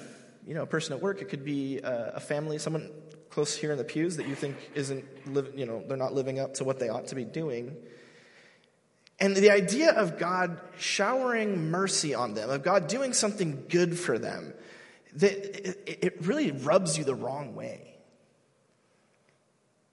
you 0.47 0.55
know, 0.55 0.63
a 0.63 0.67
person 0.67 0.95
at 0.95 1.03
work. 1.03 1.23
It 1.23 1.29
could 1.29 1.45
be 1.45 1.81
uh, 1.81 2.13
a 2.15 2.21
family, 2.21 2.59
someone 2.59 2.91
close 3.31 3.57
here 3.57 3.73
in 3.73 3.79
the 3.79 3.85
pews 3.85 4.17
that 4.17 4.27
you 4.27 4.35
think 4.35 4.57
isn't, 4.75 5.05
living, 5.33 5.57
you 5.59 5.67
know, 5.67 5.83
they're 5.87 5.97
not 5.97 6.15
living 6.15 6.41
up 6.41 6.55
to 6.55 6.65
what 6.65 6.79
they 6.79 6.89
ought 6.89 7.07
to 7.09 7.15
be 7.15 7.25
doing. 7.25 7.77
And 9.21 9.37
the 9.37 9.51
idea 9.51 9.93
of 9.93 10.19
God 10.19 10.61
showering 10.79 11.71
mercy 11.71 12.15
on 12.15 12.35
them, 12.35 12.51
of 12.51 12.63
God 12.63 12.87
doing 12.87 13.13
something 13.13 13.65
good 13.69 13.99
for 13.99 14.19
them, 14.19 14.55
that 15.17 16.07
it 16.07 16.25
really 16.25 16.53
rubs 16.53 16.97
you 16.97 17.05
the 17.05 17.15
wrong 17.15 17.55
way. 17.55 17.97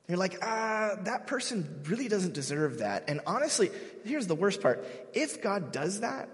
You're 0.08 0.20
like, 0.20 0.38
ah, 0.44 0.92
that 1.04 1.26
person 1.26 1.82
really 1.88 2.08
doesn't 2.08 2.36
deserve 2.36 2.80
that. 2.80 3.06
And 3.08 3.22
honestly, 3.26 3.72
here's 4.04 4.28
the 4.28 4.36
worst 4.36 4.62
part. 4.62 4.86
If 5.14 5.42
God 5.42 5.72
does 5.72 6.02
that, 6.02 6.30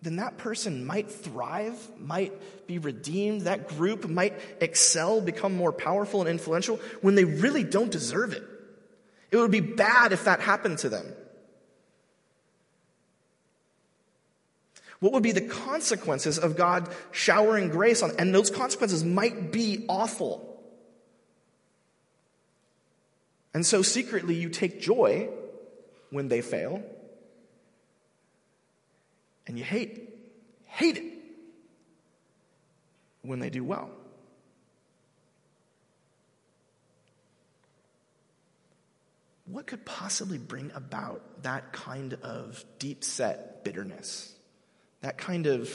then 0.00 0.16
that 0.16 0.38
person 0.38 0.86
might 0.86 1.10
thrive, 1.10 1.76
might 1.98 2.32
be 2.66 2.78
redeemed, 2.78 3.42
that 3.42 3.68
group 3.68 4.08
might 4.08 4.32
excel, 4.62 5.20
become 5.20 5.54
more 5.54 5.72
powerful 5.72 6.20
and 6.20 6.30
influential 6.30 6.80
when 7.02 7.14
they 7.14 7.24
really 7.24 7.64
don't 7.64 7.90
deserve 7.90 8.32
it. 8.32 8.42
It 9.30 9.36
would 9.36 9.50
be 9.50 9.60
bad 9.60 10.12
if 10.12 10.24
that 10.24 10.40
happened 10.40 10.78
to 10.78 10.88
them. 10.88 11.04
What 15.00 15.12
would 15.14 15.22
be 15.22 15.32
the 15.32 15.40
consequences 15.40 16.38
of 16.38 16.56
God 16.56 16.88
showering 17.10 17.70
grace 17.70 18.02
on? 18.02 18.12
And 18.18 18.34
those 18.34 18.50
consequences 18.50 19.02
might 19.02 19.50
be 19.50 19.86
awful. 19.88 20.46
And 23.52 23.66
so 23.66 23.82
secretly 23.82 24.34
you 24.34 24.50
take 24.50 24.80
joy 24.80 25.28
when 26.10 26.28
they 26.28 26.40
fail, 26.42 26.82
and 29.46 29.56
you 29.58 29.64
hate, 29.64 30.08
hate 30.66 30.96
it 30.96 31.04
when 33.22 33.38
they 33.38 33.50
do 33.50 33.64
well. 33.64 33.90
What 39.46 39.66
could 39.66 39.84
possibly 39.84 40.38
bring 40.38 40.70
about 40.74 41.42
that 41.42 41.72
kind 41.72 42.14
of 42.14 42.64
deep 42.78 43.02
set 43.02 43.64
bitterness? 43.64 44.34
That 45.00 45.16
kind 45.18 45.46
of 45.46 45.70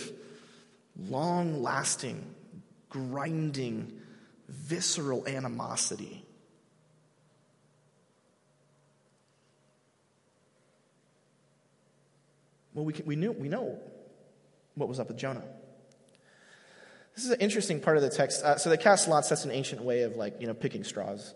long 1.09 1.61
lasting, 1.61 2.23
grinding, 2.89 3.99
visceral 4.47 5.27
animosity. 5.27 6.23
Well, 12.73 12.85
we, 12.85 12.93
can, 12.93 13.05
we, 13.05 13.15
knew, 13.15 13.31
we 13.31 13.47
know 13.47 13.79
what 14.75 14.89
was 14.89 14.99
up 14.99 15.07
with 15.07 15.17
Jonah. 15.17 15.43
This 17.15 17.23
is 17.23 17.31
an 17.31 17.39
interesting 17.39 17.79
part 17.79 17.95
of 17.95 18.03
the 18.03 18.09
text. 18.09 18.43
Uh, 18.43 18.57
so 18.57 18.69
they 18.69 18.77
cast 18.77 19.07
lots. 19.07 19.29
That's 19.29 19.45
an 19.45 19.51
ancient 19.51 19.81
way 19.81 20.01
of 20.01 20.17
like 20.17 20.41
you 20.41 20.47
know 20.47 20.53
picking 20.53 20.83
straws. 20.83 21.33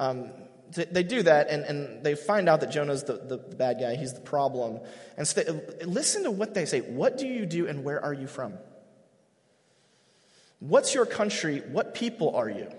Um, 0.00 0.30
they 0.72 1.02
do 1.02 1.22
that, 1.24 1.50
and, 1.50 1.64
and 1.64 2.04
they 2.04 2.14
find 2.14 2.48
out 2.48 2.60
that 2.60 2.70
Jonah's 2.70 3.02
the, 3.04 3.14
the, 3.14 3.36
the 3.36 3.56
bad 3.56 3.80
guy. 3.80 3.96
He's 3.96 4.14
the 4.14 4.20
problem. 4.20 4.80
And 5.16 5.26
so 5.26 5.42
they, 5.42 5.84
listen 5.84 6.22
to 6.24 6.30
what 6.30 6.54
they 6.54 6.64
say. 6.64 6.80
What 6.80 7.18
do 7.18 7.26
you 7.26 7.44
do, 7.44 7.66
and 7.66 7.84
where 7.84 8.02
are 8.02 8.14
you 8.14 8.28
from? 8.28 8.54
What's 10.60 10.94
your 10.94 11.06
country? 11.06 11.62
What 11.72 11.94
people 11.94 12.36
are 12.36 12.48
you? 12.48 12.70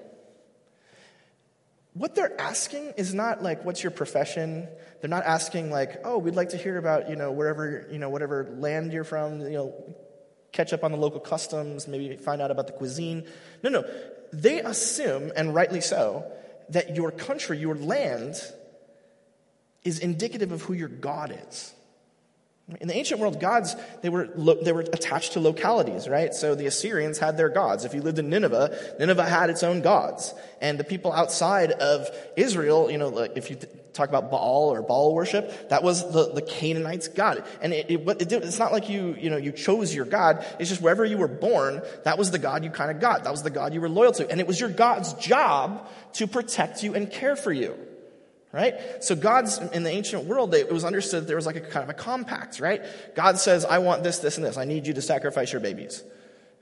What 1.94 2.16
they're 2.16 2.40
asking 2.40 2.94
is 2.96 3.14
not 3.14 3.44
like, 3.44 3.66
what's 3.66 3.84
your 3.84 3.92
profession? 3.92 4.70
They're 5.02 5.10
not 5.10 5.26
asking 5.26 5.70
like, 5.70 6.02
oh, 6.06 6.18
we'd 6.18 6.36
like 6.36 6.50
to 6.50 6.58
hear 6.58 6.78
about, 6.78 7.10
you 7.10 7.18
know, 7.18 7.34
wherever, 7.34 7.88
you 7.92 8.00
know, 8.00 8.10
whatever 8.10 8.56
land 8.58 8.94
you're 8.94 9.04
from, 9.04 9.42
you 9.42 9.50
know, 9.50 9.96
catch 10.54 10.72
up 10.72 10.86
on 10.86 10.92
the 10.92 10.98
local 10.98 11.20
customs, 11.20 11.90
maybe 11.90 12.16
find 12.16 12.42
out 12.42 12.52
about 12.52 12.68
the 12.68 12.74
cuisine. 12.74 13.28
No, 13.64 13.70
no. 13.70 13.84
They 14.32 14.60
assume, 14.60 15.34
and 15.36 15.54
rightly 15.54 15.82
so, 15.82 16.32
that 16.72 16.96
your 16.96 17.12
country, 17.12 17.58
your 17.58 17.76
land, 17.76 18.36
is 19.84 20.00
indicative 20.00 20.52
of 20.52 20.62
who 20.64 20.74
your 20.74 20.88
God 20.88 21.38
is. 21.50 21.74
In 22.80 22.88
the 22.88 22.96
ancient 22.96 23.20
world, 23.20 23.40
gods, 23.40 23.76
they 24.02 24.10
were, 24.10 24.28
they 24.62 24.72
were 24.72 24.82
attached 24.82 25.34
to 25.34 25.40
localities, 25.40 26.08
right? 26.08 26.34
So 26.34 26.56
the 26.56 26.68
Assyrians 26.68 27.18
had 27.18 27.36
their 27.36 27.50
gods. 27.50 27.84
If 27.84 27.94
you 27.94 28.02
lived 28.02 28.20
in 28.20 28.30
Nineveh, 28.30 28.96
Nineveh 29.00 29.26
had 29.26 29.50
its 29.50 29.64
own 29.64 29.82
gods. 29.82 30.34
And 30.62 30.80
the 30.80 30.84
people 30.84 31.12
outside 31.12 31.72
of 31.72 32.10
Israel, 32.38 32.90
you 32.90 32.98
know, 32.98 33.10
like 33.10 33.36
if 33.36 33.50
you 33.50 33.58
talk 33.94 34.10
about 34.10 34.32
Baal 34.32 34.72
or 34.72 34.82
Baal 34.82 35.14
worship, 35.14 35.70
that 35.70 35.84
was 35.84 36.12
the, 36.12 36.34
the 36.34 36.42
Canaanites' 36.42 37.08
god. 37.08 37.44
And 37.62 37.74
it, 37.74 37.90
it, 37.90 38.22
it 38.22 38.32
it's 38.32 38.60
not 38.60 38.72
like 38.72 38.90
you, 38.90 39.16
you 39.20 39.30
know, 39.30 39.38
you 39.38 39.52
chose 39.52 39.94
your 39.94 40.06
god. 40.06 40.46
It's 40.60 40.70
just 40.70 40.82
wherever 40.82 41.04
you 41.06 41.18
were 41.18 41.28
born, 41.28 41.82
that 42.04 42.18
was 42.18 42.32
the 42.32 42.40
god 42.40 42.64
you 42.64 42.70
kind 42.70 42.92
of 42.92 43.00
got. 43.00 43.24
That 43.24 43.32
was 43.32 43.44
the 43.44 43.50
god 43.50 43.74
you 43.74 43.82
were 43.82 43.90
loyal 43.90 44.12
to. 44.14 44.30
And 44.30 44.40
it 44.40 44.48
was 44.48 44.60
your 44.60 44.70
God's 44.70 45.14
job 45.14 45.90
to 46.14 46.28
protect 46.28 46.84
you 46.84 46.96
and 46.96 47.12
care 47.12 47.36
for 47.36 47.52
you 47.52 47.76
right? 48.54 48.76
So 49.02 49.16
God's, 49.16 49.60
in 49.60 49.84
the 49.84 49.90
ancient 49.90 50.26
world, 50.26 50.54
it 50.54 50.72
was 50.72 50.84
understood 50.84 51.28
there 51.28 51.38
was 51.38 51.46
like 51.46 51.56
a 51.56 51.62
kind 51.62 51.84
of 51.84 51.90
a 51.90 51.94
compact, 51.94 52.60
right? 52.60 52.82
God 53.16 53.40
says, 53.40 53.64
I 53.64 53.78
want 53.78 54.04
this, 54.04 54.20
this, 54.20 54.38
and 54.38 54.46
this. 54.46 54.58
I 54.58 54.66
need 54.66 54.88
you 54.88 54.94
to 54.94 55.02
sacrifice 55.02 55.54
your 55.54 55.62
babies. 55.62 56.04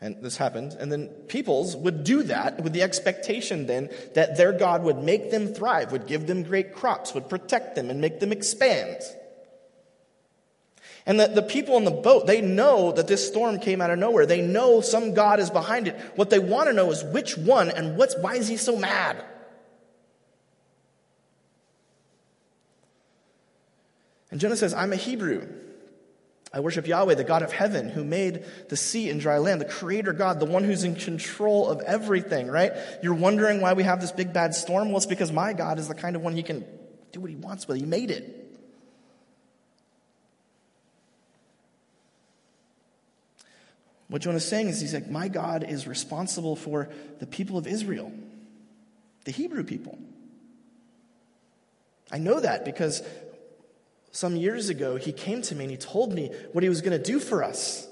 And 0.02 0.22
this 0.24 0.38
happened. 0.38 0.78
And 0.80 0.92
then 0.92 1.08
peoples 1.28 1.76
would 1.76 2.04
do 2.04 2.24
that 2.24 2.64
with 2.64 2.72
the 2.74 2.84
expectation 2.84 3.66
then 3.66 3.90
that 4.16 4.38
their 4.38 4.54
God 4.54 4.84
would 4.84 5.04
make 5.04 5.30
them 5.30 5.54
thrive, 5.54 5.92
would 5.92 6.08
give 6.08 6.26
them 6.26 6.44
great 6.44 6.74
crops, 6.74 7.14
would 7.14 7.30
protect 7.30 7.76
them 7.76 7.90
and 7.90 8.00
make 8.00 8.20
them 8.20 8.32
expand. 8.32 9.02
And 11.06 11.20
the, 11.20 11.28
the 11.28 11.42
people 11.42 11.76
on 11.76 11.84
the 11.84 11.92
boat, 11.92 12.28
they 12.28 12.40
know 12.40 12.92
that 12.92 13.08
this 13.08 13.28
storm 13.28 13.60
came 13.60 13.82
out 13.82 13.90
of 13.90 14.00
nowhere. 14.00 14.26
They 14.26 14.42
know 14.42 14.80
some 14.80 15.14
God 15.14 15.40
is 15.40 15.50
behind 15.50 15.88
it. 15.88 16.00
What 16.16 16.30
they 16.30 16.40
want 16.40 16.68
to 16.68 16.74
know 16.74 16.92
is 16.92 17.04
which 17.04 17.38
one 17.38 17.70
and 17.70 17.98
what's, 17.98 18.16
why 18.18 18.36
is 18.36 18.48
he 18.48 18.58
so 18.58 18.78
mad? 18.78 19.24
And 24.32 24.40
Jonah 24.40 24.56
says, 24.56 24.74
I'm 24.74 24.94
a 24.94 24.98
Hebrew. 24.98 25.48
I 26.52 26.62
worship 26.62 26.88
Yahweh, 26.88 27.14
the 27.14 27.24
God 27.24 27.44
of 27.44 27.52
heaven, 27.52 27.90
who 27.90 28.04
made 28.04 28.44
the 28.70 28.78
sea 28.78 29.10
and 29.10 29.22
dry 29.22 29.38
land, 29.38 29.62
the 29.62 29.66
creator 29.66 30.14
God, 30.14 30.40
the 30.40 30.46
one 30.46 30.64
who's 30.64 30.84
in 30.84 30.96
control 30.96 31.68
of 31.70 31.82
everything, 31.82 32.48
right? 32.48 32.72
You're 33.04 33.14
wondering 33.14 33.62
why 33.62 33.74
we 33.74 33.84
have 33.84 34.02
this 34.02 34.12
big 34.12 34.34
bad 34.34 34.56
storm? 34.56 34.88
Well, 34.88 34.98
it's 34.98 35.06
because 35.06 35.32
my 35.32 35.54
God 35.54 35.78
is 35.78 35.88
the 35.88 35.94
kind 35.94 36.16
of 36.16 36.24
one 36.24 36.34
he 36.34 36.42
can 36.42 36.66
do 37.12 37.20
what 37.20 37.30
he 37.30 37.36
wants 37.36 37.68
with. 37.68 37.78
He 37.78 37.86
made 37.86 38.10
it. 38.10 38.36
What 44.08 44.24
Jonah's 44.24 44.48
saying 44.48 44.70
is 44.70 44.82
he's 44.82 44.96
like, 44.96 45.08
My 45.08 45.28
God 45.28 45.64
is 45.64 45.88
responsible 45.88 46.56
for 46.56 46.90
the 47.20 47.28
people 47.28 47.60
of 47.60 47.68
Israel, 47.68 48.12
the 49.26 49.32
Hebrew 49.32 49.64
people. 49.64 50.00
I 52.12 52.18
know 52.18 52.40
that 52.40 52.66
because 52.66 53.04
some 54.12 54.36
years 54.36 54.70
ago, 54.70 54.96
he 54.96 55.12
came 55.12 55.42
to 55.44 55.56
me 55.56 55.66
and 55.66 55.72
he 55.72 55.78
told 55.78 56.14
me 56.14 56.32
what 56.52 56.64
he 56.64 56.70
was 56.70 56.82
going 56.82 56.98
to 56.98 57.04
do 57.04 57.20
for 57.20 57.44
us. 57.44 57.88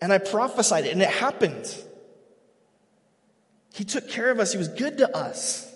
And 0.00 0.12
I 0.12 0.18
prophesied 0.18 0.84
it, 0.84 0.92
and 0.92 1.00
it 1.00 1.08
happened. 1.08 1.74
He 3.74 3.84
took 3.84 4.08
care 4.08 4.30
of 4.30 4.40
us, 4.40 4.52
he 4.52 4.58
was 4.58 4.68
good 4.68 4.98
to 4.98 5.16
us. 5.16 5.72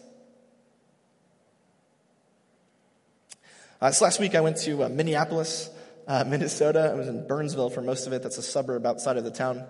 Uh, 3.81 3.89
this 3.89 4.03
last 4.03 4.21
week, 4.21 4.35
I 4.35 4.43
went 4.43 4.59
to 4.59 4.85
uh, 4.85 4.89
Minneapolis, 4.91 5.71
uh, 6.07 6.25
Minnesota. 6.29 6.91
I 6.93 6.95
was 6.95 7.09
in 7.09 7.27
Burnsville 7.27 7.71
for 7.71 7.81
most 7.81 8.07
of 8.07 8.13
it. 8.13 8.23
That's 8.23 8.37
a 8.37 8.43
suburb 8.43 8.85
outside 8.85 9.17
of 9.17 9.25
the 9.25 9.31
town. 9.31 9.65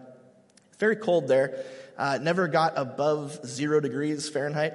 Very 0.78 0.96
cold 0.96 1.28
there. 1.28 1.64
Uh, 1.96 2.18
never 2.20 2.48
got 2.48 2.72
above 2.76 3.38
zero 3.46 3.78
degrees 3.78 4.28
Fahrenheit. 4.28 4.72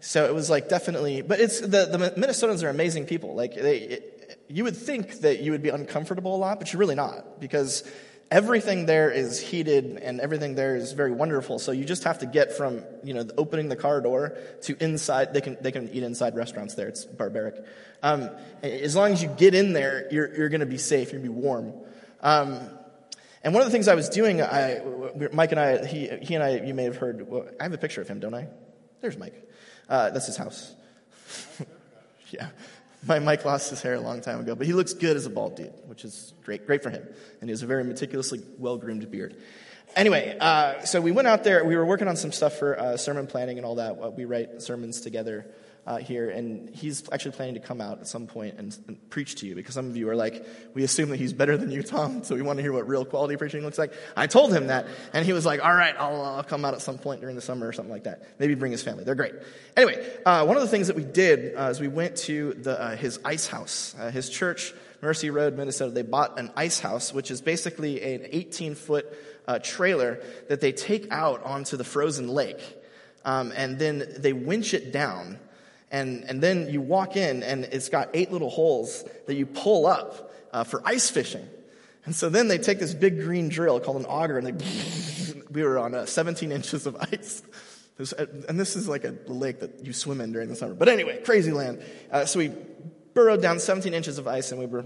So 0.00 0.24
it 0.24 0.34
was 0.34 0.50
like 0.50 0.68
definitely, 0.68 1.22
but 1.22 1.38
it's 1.38 1.60
the, 1.60 1.66
the 1.66 2.12
Minnesotans 2.16 2.64
are 2.64 2.70
amazing 2.70 3.06
people. 3.06 3.36
Like 3.36 3.54
they, 3.54 3.78
it, 3.78 4.21
you 4.52 4.64
would 4.64 4.76
think 4.76 5.20
that 5.20 5.40
you 5.40 5.52
would 5.52 5.62
be 5.62 5.70
uncomfortable 5.70 6.36
a 6.36 6.38
lot, 6.38 6.58
but 6.58 6.72
you're 6.72 6.80
really 6.80 6.94
not 6.94 7.40
because 7.40 7.84
everything 8.30 8.86
there 8.86 9.10
is 9.10 9.40
heated 9.40 9.98
and 10.02 10.20
everything 10.20 10.54
there 10.54 10.76
is 10.76 10.92
very 10.92 11.10
wonderful. 11.12 11.58
So 11.58 11.72
you 11.72 11.84
just 11.84 12.04
have 12.04 12.18
to 12.18 12.26
get 12.26 12.52
from, 12.52 12.82
you 13.02 13.14
know, 13.14 13.26
opening 13.38 13.68
the 13.68 13.76
car 13.76 14.00
door 14.00 14.36
to 14.62 14.76
inside. 14.82 15.32
They 15.32 15.40
can, 15.40 15.56
they 15.60 15.72
can 15.72 15.88
eat 15.90 16.02
inside 16.02 16.34
restaurants 16.36 16.74
there. 16.74 16.88
It's 16.88 17.04
barbaric. 17.04 17.64
Um, 18.02 18.30
as 18.62 18.94
long 18.94 19.12
as 19.12 19.22
you 19.22 19.28
get 19.28 19.54
in 19.54 19.72
there, 19.72 20.06
you're, 20.10 20.34
you're 20.34 20.48
going 20.50 20.60
to 20.60 20.66
be 20.66 20.78
safe. 20.78 21.12
You're 21.12 21.20
going 21.20 21.32
to 21.32 21.40
be 21.40 21.46
warm. 21.46 21.72
Um, 22.20 22.60
and 23.42 23.54
one 23.54 23.62
of 23.62 23.66
the 23.66 23.72
things 23.72 23.88
I 23.88 23.94
was 23.94 24.08
doing, 24.08 24.40
I, 24.40 24.80
Mike 25.32 25.52
and 25.52 25.60
I, 25.60 25.84
he, 25.86 26.08
he 26.22 26.34
and 26.34 26.44
I, 26.44 26.60
you 26.60 26.74
may 26.74 26.84
have 26.84 26.96
heard, 26.96 27.28
well, 27.28 27.46
I 27.58 27.64
have 27.64 27.72
a 27.72 27.78
picture 27.78 28.02
of 28.02 28.08
him, 28.08 28.20
don't 28.20 28.34
I? 28.34 28.48
There's 29.00 29.16
Mike. 29.16 29.34
Uh, 29.88 30.10
that's 30.10 30.26
his 30.26 30.36
house. 30.36 30.74
yeah. 32.30 32.48
My 33.04 33.18
Mike 33.18 33.44
lost 33.44 33.70
his 33.70 33.82
hair 33.82 33.94
a 33.94 34.00
long 34.00 34.20
time 34.20 34.40
ago, 34.40 34.54
but 34.54 34.66
he 34.66 34.72
looks 34.72 34.94
good 34.94 35.16
as 35.16 35.26
a 35.26 35.30
bald 35.30 35.56
dude, 35.56 35.72
which 35.86 36.04
is 36.04 36.32
great, 36.44 36.66
great 36.66 36.82
for 36.82 36.90
him. 36.90 37.02
And 37.40 37.48
he 37.48 37.52
has 37.52 37.62
a 37.62 37.66
very 37.66 37.82
meticulously 37.82 38.42
well 38.58 38.76
groomed 38.76 39.10
beard. 39.10 39.36
Anyway, 39.96 40.36
uh, 40.40 40.84
so 40.84 41.00
we 41.00 41.10
went 41.10 41.28
out 41.28 41.44
there. 41.44 41.64
We 41.64 41.76
were 41.76 41.84
working 41.84 42.08
on 42.08 42.16
some 42.16 42.32
stuff 42.32 42.54
for 42.54 42.78
uh, 42.78 42.96
sermon 42.96 43.26
planning 43.26 43.58
and 43.58 43.66
all 43.66 43.74
that. 43.74 44.16
We 44.16 44.24
write 44.24 44.62
sermons 44.62 45.00
together. 45.00 45.46
Uh, 45.86 45.96
here, 45.96 46.30
and 46.30 46.70
he's 46.74 47.02
actually 47.10 47.32
planning 47.32 47.54
to 47.54 47.60
come 47.60 47.80
out 47.80 47.98
at 47.98 48.06
some 48.06 48.26
point 48.26 48.54
and, 48.56 48.76
and, 48.86 49.10
preach 49.10 49.34
to 49.34 49.46
you 49.46 49.54
because 49.54 49.74
some 49.74 49.88
of 49.88 49.96
you 49.96 50.08
are 50.08 50.14
like, 50.14 50.46
we 50.74 50.84
assume 50.84 51.10
that 51.10 51.18
he's 51.18 51.32
better 51.32 51.56
than 51.56 51.70
you, 51.70 51.82
Tom, 51.82 52.22
so 52.24 52.36
we 52.36 52.42
want 52.42 52.58
to 52.58 52.62
hear 52.62 52.72
what 52.72 52.86
real 52.86 53.04
quality 53.04 53.36
preaching 53.36 53.62
looks 53.62 53.78
like. 53.78 53.92
I 54.16 54.28
told 54.28 54.52
him 54.52 54.68
that, 54.68 54.86
and 55.12 55.26
he 55.26 55.32
was 55.32 55.44
like, 55.44 55.62
all 55.64 55.74
right, 55.74 55.94
I'll, 55.98 56.22
I'll 56.22 56.42
come 56.44 56.64
out 56.64 56.74
at 56.74 56.82
some 56.82 56.98
point 56.98 57.20
during 57.20 57.34
the 57.34 57.42
summer 57.42 57.66
or 57.66 57.72
something 57.72 57.92
like 57.92 58.04
that. 58.04 58.22
Maybe 58.38 58.54
bring 58.54 58.70
his 58.70 58.82
family. 58.82 59.02
They're 59.02 59.16
great. 59.16 59.34
Anyway, 59.76 60.08
uh, 60.24 60.44
one 60.44 60.56
of 60.56 60.62
the 60.62 60.68
things 60.68 60.86
that 60.86 60.96
we 60.96 61.04
did 61.04 61.56
uh, 61.56 61.70
is 61.70 61.80
we 61.80 61.88
went 61.88 62.16
to 62.18 62.54
the, 62.54 62.80
uh, 62.80 62.96
his 62.96 63.18
ice 63.24 63.48
house. 63.48 63.96
Uh, 63.98 64.10
his 64.10 64.30
church, 64.30 64.72
Mercy 65.00 65.30
Road, 65.30 65.56
Minnesota, 65.56 65.90
they 65.90 66.02
bought 66.02 66.38
an 66.38 66.52
ice 66.56 66.78
house, 66.78 67.12
which 67.12 67.32
is 67.32 67.40
basically 67.40 68.00
an 68.02 68.26
18 68.30 68.76
foot 68.76 69.06
uh, 69.48 69.58
trailer 69.58 70.20
that 70.48 70.60
they 70.60 70.70
take 70.70 71.10
out 71.10 71.42
onto 71.42 71.76
the 71.76 71.84
frozen 71.84 72.28
lake. 72.28 72.60
Um, 73.24 73.52
and 73.56 73.78
then 73.78 74.04
they 74.18 74.32
winch 74.32 74.74
it 74.74 74.92
down 74.92 75.38
and, 75.92 76.24
and 76.24 76.40
then 76.40 76.70
you 76.70 76.80
walk 76.80 77.16
in, 77.16 77.42
and 77.42 77.64
it's 77.64 77.90
got 77.90 78.08
eight 78.14 78.32
little 78.32 78.48
holes 78.48 79.04
that 79.26 79.34
you 79.34 79.44
pull 79.44 79.86
up 79.86 80.32
uh, 80.50 80.64
for 80.64 80.82
ice 80.86 81.10
fishing. 81.10 81.46
And 82.06 82.16
so 82.16 82.30
then 82.30 82.48
they 82.48 82.58
take 82.58 82.80
this 82.80 82.94
big 82.94 83.20
green 83.20 83.50
drill 83.50 83.78
called 83.78 83.98
an 83.98 84.06
auger, 84.06 84.38
and 84.38 84.46
they, 84.46 85.42
we 85.50 85.62
were 85.62 85.78
on 85.78 85.94
uh, 85.94 86.06
17 86.06 86.50
inches 86.50 86.86
of 86.86 86.96
ice. 86.96 87.42
And 88.48 88.58
this 88.58 88.74
is 88.74 88.88
like 88.88 89.04
a 89.04 89.14
lake 89.28 89.60
that 89.60 89.84
you 89.84 89.92
swim 89.92 90.20
in 90.20 90.32
during 90.32 90.48
the 90.48 90.56
summer. 90.56 90.74
But 90.74 90.88
anyway, 90.88 91.20
crazy 91.22 91.52
land. 91.52 91.84
Uh, 92.10 92.24
so 92.24 92.40
we 92.40 92.50
burrowed 93.14 93.40
down 93.40 93.60
17 93.60 93.94
inches 93.94 94.18
of 94.18 94.26
ice, 94.26 94.50
and 94.50 94.58
we 94.58 94.66
were 94.66 94.84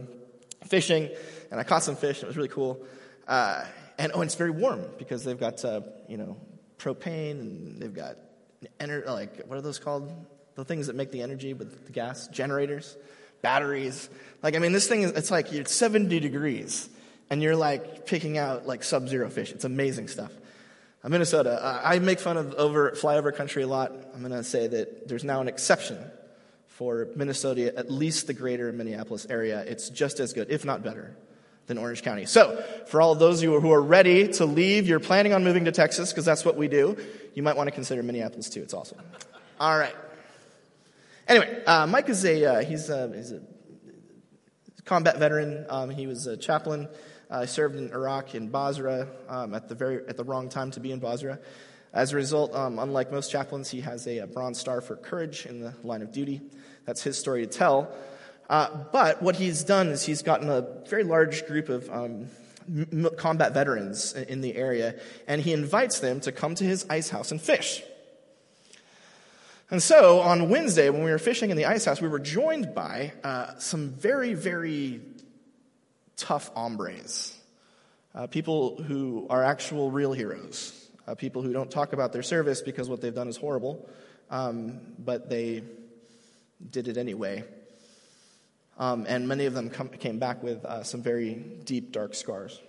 fishing, 0.67 1.09
and 1.51 1.59
I 1.59 1.63
caught 1.63 1.83
some 1.83 1.97
fish, 1.97 2.19
and 2.19 2.25
it 2.25 2.27
was 2.27 2.37
really 2.37 2.51
cool. 2.51 2.85
Uh, 3.27 3.65
and 3.97 4.13
oh, 4.13 4.21
and 4.21 4.29
it's 4.29 4.35
very 4.35 4.51
warm 4.51 4.85
because 4.99 5.25
they've 5.25 5.39
got, 5.39 5.65
uh, 5.65 5.81
you 6.09 6.19
know, 6.19 6.37
propane, 6.79 7.41
and 7.41 7.81
they've 7.81 7.95
got, 7.95 8.17
ener- 8.81 9.07
like, 9.07 9.47
what 9.47 9.57
are 9.57 9.63
those 9.63 9.79
called? 9.79 10.13
The 10.57 10.65
things 10.65 10.89
that 10.89 10.97
make 10.97 11.13
the 11.13 11.23
energy 11.23 11.55
with 11.55 11.87
the 11.87 11.93
gas, 11.93 12.29
generators, 12.29 12.97
batteries. 13.43 14.09
Like, 14.43 14.57
I 14.57 14.59
mean, 14.59 14.73
this 14.73 14.89
thing 14.89 15.03
is, 15.03 15.13
it's 15.13 15.31
like 15.31 15.53
it's 15.53 15.75
70 15.75 16.19
degrees 16.19 16.89
and 17.31 17.43
you're 17.43 17.57
like 17.57 18.07
picking 18.07 18.39
out 18.39 18.67
like 18.67 18.83
sub 18.83 19.09
zero 19.09 19.29
fish. 19.31 19.53
It's 19.53 19.65
amazing 19.65 20.09
stuff. 20.09 20.33
Uh, 21.05 21.09
Minnesota, 21.11 21.63
uh, 21.63 21.81
I 21.85 21.99
make 21.99 22.19
fun 22.19 22.37
of 22.37 22.55
over 22.55 22.93
flyover 22.93 23.35
country 23.35 23.63
a 23.63 23.67
lot. 23.67 23.93
I'm 24.15 24.21
going 24.21 24.33
to 24.33 24.43
say 24.43 24.67
that 24.67 25.09
there's 25.09 25.25
now 25.25 25.41
an 25.41 25.49
exception 25.49 25.99
for 26.67 27.09
Minnesota, 27.15 27.77
at 27.77 27.91
least 27.91 28.27
the 28.27 28.35
greater 28.35 28.73
Minneapolis 28.73 29.27
area. 29.29 29.61
It's 29.61 29.89
just 29.89 30.21
as 30.21 30.33
good, 30.33 30.51
if 30.51 30.65
not 30.65 30.83
better, 30.83 31.17
than 31.67 31.79
Orange 31.79 32.03
County. 32.03 32.27
So, 32.27 32.63
for 32.89 33.01
all 33.01 33.15
those 33.15 33.39
of 33.39 33.45
you 33.45 33.61
who 33.61 33.73
are 33.73 33.81
ready 33.81 34.29
to 34.35 34.45
leave, 34.45 34.87
you're 34.87 35.01
planning 35.01 35.33
on 35.33 35.43
moving 35.43 35.65
to 35.65 35.73
Texas, 35.73 36.13
because 36.13 36.25
that's 36.25 36.45
what 36.45 36.57
we 36.57 36.69
do, 36.69 36.97
you 37.35 37.43
might 37.43 37.57
want 37.57 37.69
to 37.69 37.71
consider 37.71 38.03
Minneapolis 38.03 38.51
too. 38.51 38.63
It's 38.63 38.75
awesome. 38.75 38.99
All 39.59 39.79
right. 39.79 39.95
Anyway, 41.29 41.65
uh, 41.65 41.87
Mike 41.89 42.09
is 42.09 42.25
a, 42.25 42.45
uh, 42.45 42.63
he's, 42.63 42.89
a, 42.89 43.13
he's 43.15 43.33
a 43.33 43.41
combat 44.85 45.19
veteran. 45.19 45.67
Um, 45.69 45.91
he 45.91 46.07
was 46.07 46.27
a 46.27 46.37
chaplain. 46.37 46.89
Uh, 47.29 47.45
served 47.45 47.75
in 47.75 47.91
Iraq 47.93 48.37
in 48.37 48.49
Basra 48.49 49.09
um, 49.29 49.53
at, 49.53 49.69
the 49.69 49.75
very, 49.75 49.97
at 50.07 50.17
the 50.17 50.23
wrong 50.23 50.49
time 50.49 50.71
to 50.71 50.79
be 50.79 50.93
in 50.93 51.01
Basra. 51.01 51.41
As 51.93 52.13
a 52.13 52.17
result, 52.17 52.55
um, 52.55 52.79
unlike 52.79 53.11
most 53.11 53.33
chaplains, 53.33 53.69
he 53.69 53.81
has 53.81 54.07
a, 54.07 54.19
a, 54.19 54.27
Bronze 54.29 54.61
Star 54.61 54.81
for 54.81 54.95
courage 54.95 55.45
in 55.45 55.61
the 55.61 55.75
line 55.83 56.03
of 56.03 56.13
duty. 56.13 56.41
That's 56.85 57.03
his 57.03 57.19
story 57.19 57.45
to 57.45 57.53
tell. 57.53 57.91
Uh, 58.49 58.85
but 58.93 59.21
what 59.21 59.35
he's 59.35 59.65
done 59.65 59.89
is 59.89 60.05
he's 60.05 60.23
gotten 60.23 60.49
a 60.49 60.65
very 60.89 61.03
large 61.03 61.47
group 61.49 61.69
of 61.69 61.91
um, 61.91 62.29
m- 62.69 63.09
combat 63.17 63.53
veterans 63.53 64.13
in 64.13 64.41
the 64.41 64.55
area, 64.55 64.95
and 65.27 65.43
he 65.43 65.53
invites 65.53 65.99
them 65.99 66.21
to 66.21 66.31
come 66.31 66.55
to 66.55 66.63
his 66.63 66.87
ice 66.89 67.09
house 67.09 67.33
and 67.33 67.41
fish. 67.41 67.83
And 69.69 69.83
so 69.83 70.21
on 70.21 70.49
Wednesday, 70.49 70.91
when 70.91 71.03
we 71.03 71.11
were 71.11 71.19
fishing 71.19 71.51
in 71.51 71.57
the 71.57 71.65
ice 71.65 71.87
house, 71.87 72.01
we 72.01 72.09
were 72.09 72.21
joined 72.21 72.73
by 72.73 73.13
uh, 73.25 73.59
some 73.59 73.91
very, 73.91 74.35
very 74.35 75.01
tough 76.17 76.53
hombres. 76.55 77.37
Uh, 78.15 78.29
people 78.29 78.81
who 78.83 79.27
are 79.29 79.43
actual 79.43 79.91
real 79.91 80.13
heroes. 80.13 80.89
Uh, 81.07 81.15
people 81.15 81.43
who 81.43 81.53
don't 81.53 81.71
talk 81.71 81.93
about 81.93 82.13
their 82.13 82.23
service 82.23 82.61
because 82.61 82.89
what 82.89 83.01
they've 83.01 83.15
done 83.15 83.29
is 83.29 83.37
horrible, 83.37 83.89
um, 84.31 84.81
but 84.99 85.29
they 85.29 85.63
did 86.71 86.89
it 86.89 86.97
anyway. 86.97 87.45
Um, 88.79 89.05
and 89.09 89.27
many 89.27 89.47
of 89.47 89.55
them 89.55 89.71
come, 89.71 89.89
came 89.89 90.19
back 90.19 90.43
with 90.43 90.65
uh, 90.65 90.83
some 90.83 91.03
very 91.03 91.35
deep, 91.35 91.93
dark 91.93 92.15
scars. 92.15 92.61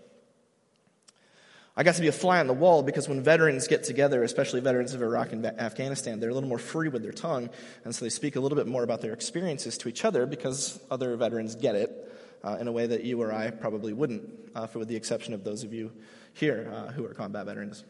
I 1.80 1.84
got 1.84 1.94
to 1.94 2.02
be 2.02 2.08
a 2.08 2.12
fly 2.12 2.40
on 2.40 2.48
the 2.48 2.54
wall 2.54 2.82
because 2.82 3.08
when 3.08 3.22
veterans 3.22 3.68
get 3.68 3.84
together, 3.84 4.24
especially 4.24 4.62
veterans 4.62 4.96
of 4.96 5.04
Iraq 5.04 5.32
and 5.32 5.46
Afghanistan, 5.46 6.20
they're 6.20 6.32
a 6.32 6.34
little 6.34 6.50
more 6.50 6.58
free 6.58 6.90
with 6.90 7.04
their 7.04 7.12
tongue, 7.12 7.52
and 7.86 7.94
so 7.94 8.04
they 8.04 8.10
speak 8.10 8.36
a 8.36 8.40
little 8.40 8.56
bit 8.56 8.66
more 8.66 8.82
about 8.82 9.02
their 9.02 9.13
experiences 9.13 9.78
to 9.78 9.88
each 9.88 10.04
other 10.04 10.26
because 10.26 10.80
other 10.90 11.16
veterans 11.16 11.54
get 11.54 11.76
it 11.76 12.12
uh, 12.44 12.58
in 12.60 12.68
a 12.68 12.72
way 12.72 12.88
that 12.88 13.04
you 13.04 13.22
or 13.22 13.32
I 13.32 13.52
probably 13.52 13.94
wouldn't, 13.94 14.28
uh, 14.56 14.66
for 14.66 14.80
with 14.80 14.88
the 14.88 14.96
exception 14.96 15.36
of 15.36 15.44
those 15.44 15.63
of 15.63 15.72
you 15.72 15.92
here 16.34 16.74
uh, 16.74 16.92
who 16.94 17.06
are 17.06 17.13
combat 17.13 17.46
veterans. 17.46 17.84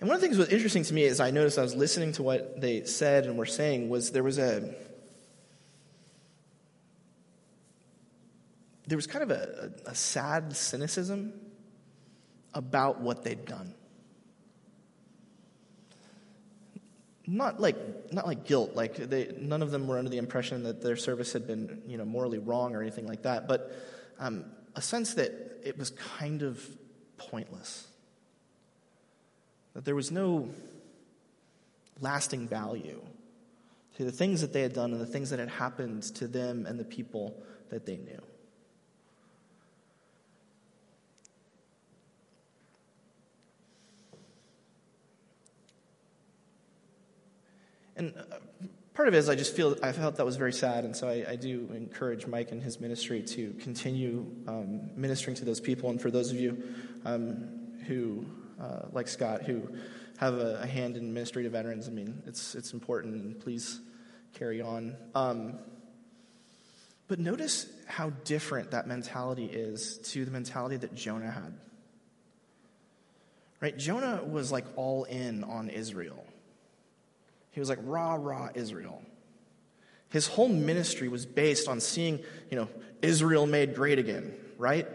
And 0.00 0.08
one 0.08 0.16
of 0.16 0.20
the 0.20 0.26
things 0.26 0.36
that 0.36 0.48
was 0.48 0.52
interesting 0.52 0.82
to 0.82 0.94
me 0.94 1.04
is 1.04 1.20
I 1.20 1.30
noticed 1.30 1.56
I 1.56 1.62
was 1.62 1.76
listening 1.76 2.10
to 2.14 2.24
what 2.24 2.60
they 2.60 2.84
said 2.84 3.26
and 3.26 3.38
were 3.38 3.46
saying 3.46 3.88
was 3.88 4.10
there 4.10 4.24
was 4.24 4.38
a 4.38 4.74
there 8.88 8.96
was 8.96 9.06
kind 9.06 9.22
of 9.22 9.30
a, 9.30 9.70
a, 9.86 9.90
a 9.90 9.94
sad 9.94 10.56
cynicism 10.56 11.32
about 12.54 13.00
what 13.00 13.24
they'd 13.24 13.44
done. 13.44 13.74
Not 17.26 17.60
like, 17.60 18.12
not 18.12 18.26
like 18.26 18.44
guilt, 18.44 18.74
like 18.74 18.96
they, 18.96 19.32
none 19.38 19.62
of 19.62 19.70
them 19.70 19.86
were 19.86 19.98
under 19.98 20.10
the 20.10 20.18
impression 20.18 20.64
that 20.64 20.82
their 20.82 20.96
service 20.96 21.32
had 21.32 21.46
been 21.46 21.82
you 21.86 21.96
know, 21.96 22.04
morally 22.04 22.38
wrong 22.38 22.74
or 22.74 22.82
anything 22.82 23.06
like 23.06 23.22
that, 23.22 23.46
but 23.46 23.72
um, 24.18 24.44
a 24.74 24.82
sense 24.82 25.14
that 25.14 25.32
it 25.64 25.78
was 25.78 25.90
kind 25.90 26.42
of 26.42 26.60
pointless. 27.18 27.86
That 29.74 29.84
there 29.84 29.94
was 29.94 30.10
no 30.10 30.48
lasting 32.00 32.48
value 32.48 33.00
to 33.96 34.04
the 34.04 34.12
things 34.12 34.40
that 34.40 34.52
they 34.52 34.62
had 34.62 34.72
done 34.72 34.92
and 34.92 35.00
the 35.00 35.06
things 35.06 35.30
that 35.30 35.38
had 35.38 35.48
happened 35.48 36.02
to 36.14 36.26
them 36.26 36.66
and 36.66 36.80
the 36.80 36.84
people 36.84 37.40
that 37.68 37.86
they 37.86 37.96
knew. 37.96 38.20
And 48.00 48.14
uh, 48.16 48.66
part 48.94 49.08
of 49.08 49.14
it 49.14 49.18
is 49.18 49.28
I 49.28 49.34
just 49.34 49.54
feel 49.54 49.76
I 49.82 49.92
felt 49.92 50.16
that 50.16 50.24
was 50.24 50.36
very 50.36 50.54
sad, 50.54 50.86
and 50.86 50.96
so 50.96 51.06
I, 51.06 51.32
I 51.32 51.36
do 51.36 51.68
encourage 51.74 52.26
Mike 52.26 52.50
and 52.50 52.62
his 52.62 52.80
ministry 52.80 53.22
to 53.22 53.52
continue 53.60 54.24
um, 54.48 54.88
ministering 54.96 55.36
to 55.36 55.44
those 55.44 55.60
people. 55.60 55.90
And 55.90 56.00
for 56.00 56.10
those 56.10 56.30
of 56.30 56.40
you 56.40 56.62
um, 57.04 57.76
who, 57.86 58.24
uh, 58.58 58.86
like 58.92 59.06
Scott, 59.06 59.42
who 59.42 59.68
have 60.16 60.32
a, 60.32 60.60
a, 60.62 60.66
hand 60.66 60.96
in 60.96 61.12
ministry 61.12 61.42
to 61.42 61.50
veterans, 61.50 61.88
I 61.88 61.90
mean, 61.90 62.22
it's 62.26 62.54
it's 62.54 62.72
important, 62.72 63.16
and 63.16 63.38
please 63.38 63.80
carry 64.32 64.62
on. 64.62 64.96
Um, 65.14 65.58
but 67.06 67.18
notice 67.18 67.66
how 67.86 68.10
different 68.24 68.70
that 68.70 68.86
mentality 68.86 69.44
is 69.44 69.98
to 70.12 70.24
the 70.24 70.30
mentality 70.30 70.78
that 70.78 70.94
Jonah 70.94 71.30
had. 71.30 71.52
Right? 73.60 73.76
Jonah 73.76 74.22
was 74.24 74.50
like 74.50 74.64
all 74.76 75.04
in 75.04 75.44
on 75.44 75.68
Israel. 75.68 76.24
He 77.52 77.60
was 77.60 77.68
like, 77.68 77.78
rah, 77.82 78.14
rah, 78.14 78.48
Israel. 78.54 79.02
His 80.10 80.26
whole 80.26 80.48
ministry 80.48 81.08
was 81.08 81.26
based 81.26 81.68
on 81.68 81.80
seeing, 81.80 82.20
you 82.50 82.56
know, 82.56 82.68
Israel 83.02 83.46
made 83.46 83.74
great 83.74 83.98
again, 83.98 84.34
right? 84.58 84.86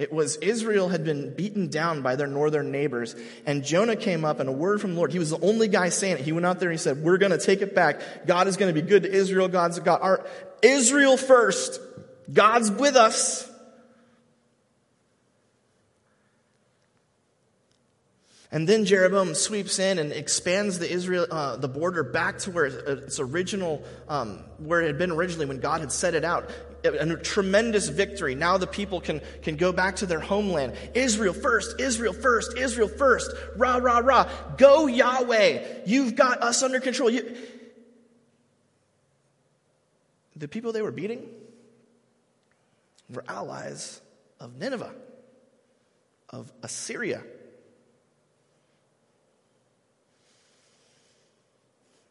It 0.00 0.12
was 0.12 0.36
Israel 0.36 0.88
had 0.88 1.04
been 1.04 1.34
beaten 1.34 1.68
down 1.68 2.00
by 2.00 2.16
their 2.16 2.26
northern 2.26 2.70
neighbors, 2.70 3.14
and 3.44 3.62
Jonah 3.62 3.96
came 3.96 4.24
up 4.24 4.40
and 4.40 4.48
a 4.48 4.52
word 4.52 4.80
from 4.80 4.92
the 4.92 4.96
Lord. 4.96 5.12
He 5.12 5.18
was 5.18 5.28
the 5.28 5.40
only 5.40 5.68
guy 5.68 5.90
saying 5.90 6.14
it. 6.14 6.20
He 6.20 6.32
went 6.32 6.46
out 6.46 6.58
there 6.58 6.70
and 6.70 6.78
he 6.78 6.82
said, 6.82 7.02
We're 7.02 7.18
going 7.18 7.32
to 7.32 7.38
take 7.38 7.60
it 7.60 7.74
back. 7.74 8.26
God 8.26 8.48
is 8.48 8.56
going 8.56 8.74
to 8.74 8.80
be 8.80 8.86
good 8.86 9.02
to 9.02 9.12
Israel. 9.12 9.48
God's 9.48 9.78
God. 9.80 9.98
Our, 10.00 10.26
Israel 10.62 11.18
first. 11.18 11.80
God's 12.32 12.70
with 12.70 12.96
us. 12.96 13.49
And 18.52 18.68
then 18.68 18.84
Jeroboam 18.84 19.34
sweeps 19.34 19.78
in 19.78 19.98
and 19.98 20.10
expands 20.10 20.80
the 20.80 20.90
Israel, 20.90 21.26
uh, 21.30 21.56
the 21.56 21.68
border 21.68 22.02
back 22.02 22.38
to 22.40 22.50
where 22.50 22.66
its 22.66 23.20
original, 23.20 23.84
um, 24.08 24.42
where 24.58 24.82
it 24.82 24.88
had 24.88 24.98
been 24.98 25.12
originally 25.12 25.46
when 25.46 25.60
God 25.60 25.80
had 25.80 25.92
set 25.92 26.14
it 26.14 26.24
out. 26.24 26.50
A, 26.82 27.16
tremendous 27.16 27.88
victory. 27.88 28.34
Now 28.34 28.56
the 28.56 28.66
people 28.66 29.00
can, 29.00 29.20
can 29.42 29.56
go 29.56 29.70
back 29.70 29.96
to 29.96 30.06
their 30.06 30.18
homeland. 30.18 30.72
Israel 30.94 31.34
first, 31.34 31.78
Israel 31.78 32.12
first, 32.12 32.56
Israel 32.56 32.88
first. 32.88 33.30
Rah, 33.54 33.76
rah, 33.76 33.98
rah. 33.98 34.28
Go 34.56 34.86
Yahweh. 34.86 35.82
You've 35.86 36.16
got 36.16 36.42
us 36.42 36.62
under 36.62 36.80
control. 36.80 37.10
You... 37.10 37.36
The 40.34 40.48
people 40.48 40.72
they 40.72 40.82
were 40.82 40.90
beating 40.90 41.28
were 43.10 43.24
allies 43.28 44.00
of 44.40 44.56
Nineveh, 44.56 44.94
of 46.30 46.50
Assyria. 46.62 47.22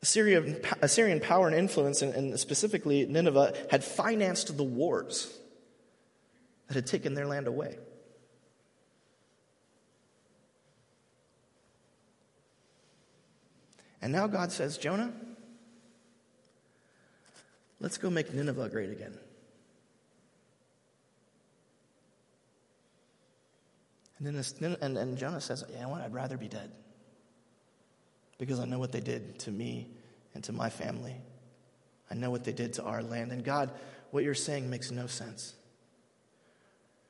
Assyrian, 0.02 0.62
Assyrian 0.82 1.20
power 1.20 1.48
and 1.48 1.56
influence, 1.56 2.02
and, 2.02 2.14
and 2.14 2.40
specifically 2.40 3.06
Nineveh, 3.06 3.54
had 3.70 3.84
financed 3.84 4.56
the 4.56 4.64
wars 4.64 5.38
that 6.68 6.76
had 6.76 6.88
taken 6.88 7.14
their 7.14 7.26
land 7.26 7.48
away. 7.48 7.78
And 14.02 14.14
now 14.14 14.28
God 14.28 14.54
says, 14.54 14.78
Jonah, 14.78 15.12
let's 17.82 17.98
go 17.98 18.10
make 18.10 18.34
Nineveh 18.34 18.70
great 18.70 18.92
again. 18.92 19.18
And 24.18 24.28
then 24.28 24.36
this, 24.36 24.54
and, 24.62 24.98
and 24.98 25.18
Jonah 25.18 25.42
says, 25.42 25.66
You 25.70 25.82
know 25.82 25.90
what? 25.90 26.02
I'd 26.02 26.14
rather 26.14 26.38
be 26.38 26.48
dead 26.48 26.72
because 28.40 28.60
I 28.60 28.66
know 28.66 28.80
what 28.80 28.92
they 28.92 29.02
did 29.02 29.38
to 29.40 29.52
me 29.52 29.88
and 30.34 30.44
to 30.46 30.52
my 30.52 30.70
family. 30.70 31.16
I 32.10 32.16
know 32.16 32.32
what 32.32 32.44
they 32.44 32.54
did 32.54 32.74
to 32.74 32.84
our 32.84 33.04
land. 33.04 33.32
And 33.32 33.44
God, 33.44 33.70
what 34.10 34.24
you're 34.24 34.34
saying 34.34 34.70
makes 34.70 34.90
no 34.90 35.06
sense. 35.06 35.54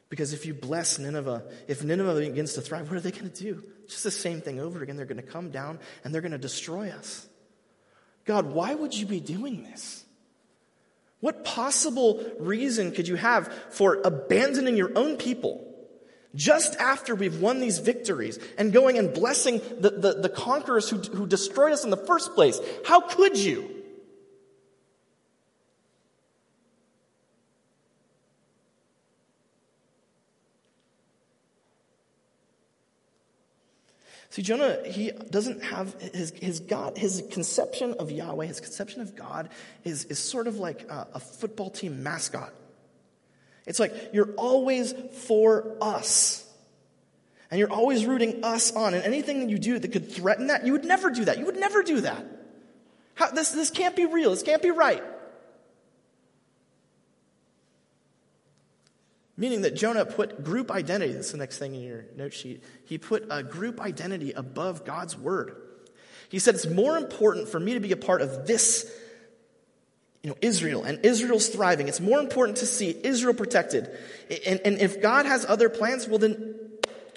Because 0.09 0.33
if 0.33 0.45
you 0.45 0.53
bless 0.55 0.97
Nineveh, 0.97 1.43
if 1.67 1.83
Nineveh 1.83 2.19
begins 2.19 2.53
to 2.53 2.61
thrive, 2.61 2.89
what 2.89 2.97
are 2.97 3.01
they 3.01 3.11
going 3.11 3.29
to 3.29 3.43
do? 3.43 3.63
Just 3.87 4.03
the 4.03 4.11
same 4.11 4.41
thing 4.41 4.59
over 4.59 4.81
again. 4.81 4.97
They're 4.97 5.05
going 5.05 5.17
to 5.17 5.23
come 5.23 5.51
down 5.51 5.79
and 6.03 6.13
they're 6.13 6.21
going 6.21 6.31
to 6.33 6.39
destroy 6.39 6.89
us. 6.89 7.27
God, 8.25 8.47
why 8.47 8.73
would 8.73 8.93
you 8.93 9.05
be 9.05 9.19
doing 9.19 9.63
this? 9.63 10.03
What 11.19 11.43
possible 11.43 12.23
reason 12.39 12.91
could 12.91 13.07
you 13.07 13.15
have 13.15 13.53
for 13.69 14.01
abandoning 14.03 14.75
your 14.75 14.91
own 14.95 15.17
people 15.17 15.68
just 16.35 16.75
after 16.75 17.15
we've 17.15 17.41
won 17.41 17.59
these 17.59 17.79
victories 17.79 18.39
and 18.57 18.71
going 18.71 18.97
and 18.97 19.13
blessing 19.13 19.59
the, 19.79 19.89
the, 19.89 20.13
the 20.21 20.29
conquerors 20.29 20.89
who, 20.89 20.97
who 20.97 21.25
destroyed 21.25 21.71
us 21.71 21.83
in 21.83 21.89
the 21.89 21.97
first 21.97 22.35
place? 22.35 22.59
How 22.85 23.01
could 23.01 23.37
you? 23.37 23.79
See, 34.31 34.43
Jonah, 34.43 34.77
he 34.85 35.11
doesn't 35.11 35.63
have 35.63 35.99
his, 35.99 36.29
his 36.31 36.59
God, 36.59 36.97
his 36.97 37.23
conception 37.31 37.95
of 37.97 38.11
Yahweh, 38.11 38.45
his 38.45 38.59
conception 38.59 39.01
of 39.01 39.15
God 39.15 39.49
is, 39.83 40.05
is 40.05 40.19
sort 40.19 40.45
of 40.45 40.57
like 40.57 40.83
a, 40.83 41.07
a 41.15 41.19
football 41.19 41.71
team 41.71 42.03
mascot. 42.03 42.53
It's 43.69 43.79
like 43.79 44.09
you're 44.11 44.33
always 44.35 44.93
for 45.27 45.77
us. 45.79 46.45
And 47.51 47.59
you're 47.59 47.71
always 47.71 48.05
rooting 48.05 48.43
us 48.43 48.71
on. 48.75 48.93
And 48.93 49.03
anything 49.03 49.39
that 49.39 49.49
you 49.49 49.57
do 49.57 49.79
that 49.79 49.91
could 49.91 50.11
threaten 50.11 50.47
that, 50.47 50.65
you 50.65 50.73
would 50.73 50.85
never 50.85 51.09
do 51.09 51.25
that. 51.25 51.37
You 51.37 51.45
would 51.45 51.57
never 51.57 51.83
do 51.83 52.01
that. 52.01 52.25
How, 53.15 53.31
this, 53.31 53.51
this 53.51 53.69
can't 53.69 53.95
be 53.95 54.05
real. 54.05 54.31
This 54.31 54.43
can't 54.43 54.61
be 54.61 54.71
right. 54.71 55.03
Meaning 59.37 59.61
that 59.61 59.75
Jonah 59.75 60.05
put 60.05 60.43
group 60.43 60.69
identity, 60.69 61.13
that's 61.13 61.31
the 61.31 61.37
next 61.37 61.59
thing 61.59 61.73
in 61.73 61.81
your 61.81 62.05
note 62.17 62.33
sheet. 62.33 62.63
He 62.85 62.97
put 62.97 63.25
a 63.29 63.41
group 63.41 63.79
identity 63.79 64.33
above 64.33 64.83
God's 64.83 65.17
word. 65.17 65.55
He 66.27 66.39
said, 66.39 66.55
It's 66.55 66.67
more 66.67 66.97
important 66.97 67.47
for 67.49 67.59
me 67.59 67.73
to 67.75 67.79
be 67.79 67.91
a 67.91 67.97
part 67.97 68.21
of 68.21 68.45
this, 68.45 68.91
you 70.23 70.29
know, 70.29 70.35
Israel, 70.41 70.83
and 70.83 71.05
Israel's 71.05 71.47
thriving. 71.47 71.87
It's 71.87 72.01
more 72.01 72.19
important 72.19 72.57
to 72.57 72.65
see 72.65 72.95
Israel 73.03 73.33
protected. 73.33 73.89
And, 74.45 74.59
and 74.65 74.79
if 74.79 75.01
God 75.01 75.25
has 75.25 75.45
other 75.45 75.69
plans, 75.69 76.07
well, 76.07 76.19
then 76.19 76.55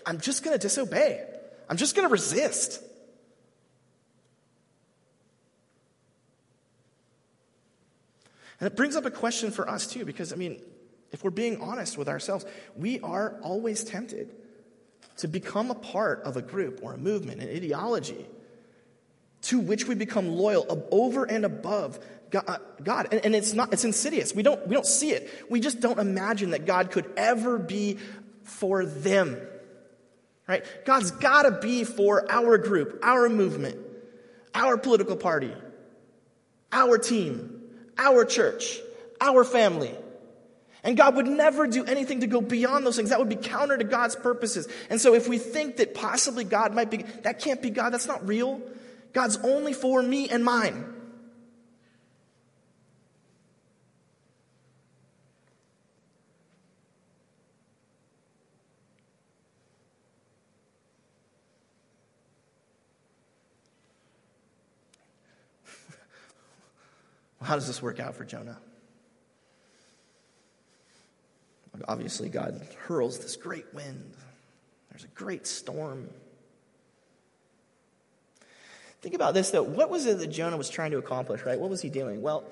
I'm 0.07 0.21
just 0.21 0.45
going 0.45 0.55
to 0.57 0.61
disobey. 0.61 1.25
I'm 1.69 1.77
just 1.77 1.97
going 1.97 2.07
to 2.07 2.13
resist. 2.13 2.83
And 8.61 8.71
it 8.71 8.77
brings 8.77 8.95
up 8.95 9.05
a 9.05 9.11
question 9.11 9.51
for 9.51 9.69
us, 9.69 9.89
too, 9.89 10.05
because, 10.05 10.33
I 10.33 10.37
mean, 10.37 10.63
if 11.11 11.25
we're 11.25 11.31
being 11.31 11.61
honest 11.61 11.99
with 11.99 12.09
ourselves, 12.09 12.45
we 12.77 13.01
are 13.01 13.37
always 13.43 13.83
tempted 13.83 14.33
to 15.17 15.27
become 15.27 15.73
a 15.73 15.75
part 15.75 16.23
of 16.23 16.37
a 16.37 16.43
group 16.43 16.79
or 16.83 16.95
a 16.95 16.99
movement, 16.99 17.43
an 17.43 17.49
ideology 17.49 18.27
to 19.43 19.59
which 19.59 19.89
we 19.89 19.97
become 19.97 20.29
loyal 20.29 20.87
over 20.93 21.25
and 21.25 21.45
above 21.45 21.99
Uh, 22.35 22.59
God. 22.83 23.09
And, 23.13 23.25
and 23.27 23.35
it's 23.35 23.53
not, 23.53 23.73
it's 23.73 23.85
insidious. 23.85 24.35
We 24.35 24.43
don't, 24.43 24.67
we 24.67 24.75
don't 24.75 24.87
see 24.87 25.11
it. 25.11 25.31
We 25.51 25.61
just 25.61 25.81
don't 25.81 25.99
imagine 25.99 26.51
that 26.51 26.67
God 26.67 26.91
could 26.91 27.11
ever 27.17 27.59
be 27.59 27.99
for 28.45 28.85
them. 28.85 29.41
Right? 30.49 30.65
God's 30.85 31.11
got 31.11 31.43
to 31.43 31.51
be 31.53 31.85
for 31.85 32.31
our 32.31 32.59
group, 32.59 33.01
our 33.03 33.29
movement, 33.29 33.79
our 34.55 34.77
political 34.77 35.17
party, 35.17 35.53
our 36.73 36.99
team, 36.99 37.63
our 37.97 38.25
church, 38.25 38.81
our 39.21 39.45
family. 39.45 39.95
And 40.85 40.97
God 40.97 41.15
would 41.15 41.29
never 41.29 41.69
do 41.69 41.85
anything 41.85 42.21
to 42.21 42.27
go 42.27 42.41
beyond 42.41 42.85
those 42.85 42.97
things. 42.97 43.11
That 43.11 43.21
would 43.21 43.29
be 43.29 43.37
counter 43.37 43.79
to 43.79 43.85
God's 43.85 44.17
purposes. 44.17 44.67
And 44.91 45.01
so 45.01 45.15
if 45.15 45.29
we 45.29 45.39
think 45.39 45.77
that 45.77 45.95
possibly 45.95 46.43
God 46.43 46.75
might 46.75 46.91
be, 46.91 47.05
that 47.23 47.39
can't 47.39 47.63
be 47.63 47.71
God, 47.71 47.91
that's 47.91 48.09
not 48.09 48.27
real. 48.27 48.61
God's 49.13 49.37
only 49.45 49.75
for 49.75 50.03
me 50.03 50.29
and 50.29 50.45
mine. 50.45 50.93
How 67.53 67.57
does 67.57 67.67
this 67.67 67.83
work 67.83 68.01
out 68.01 68.15
for 68.15 68.25
Jonah? 68.25 68.57
Obviously, 71.87 72.31
God 72.31 72.67
hurls 72.87 73.19
this 73.19 73.37
great 73.37 73.67
wind. 73.75 74.15
There's 74.91 75.05
a 75.05 75.09
great 75.09 75.47
storm. 75.47 76.09
Think 79.03 79.15
about 79.15 79.35
this, 79.35 79.51
though. 79.51 79.63
What 79.63 79.91
was 79.91 80.07
it 80.07 80.17
that 80.21 80.29
Jonah 80.29 80.57
was 80.57 80.71
trying 80.71 80.93
to 80.93 80.97
accomplish, 80.97 81.43
right? 81.45 81.61
What 81.61 81.69
was 81.69 81.83
he 81.83 81.91
doing? 81.91 82.23
Well, 82.23 82.45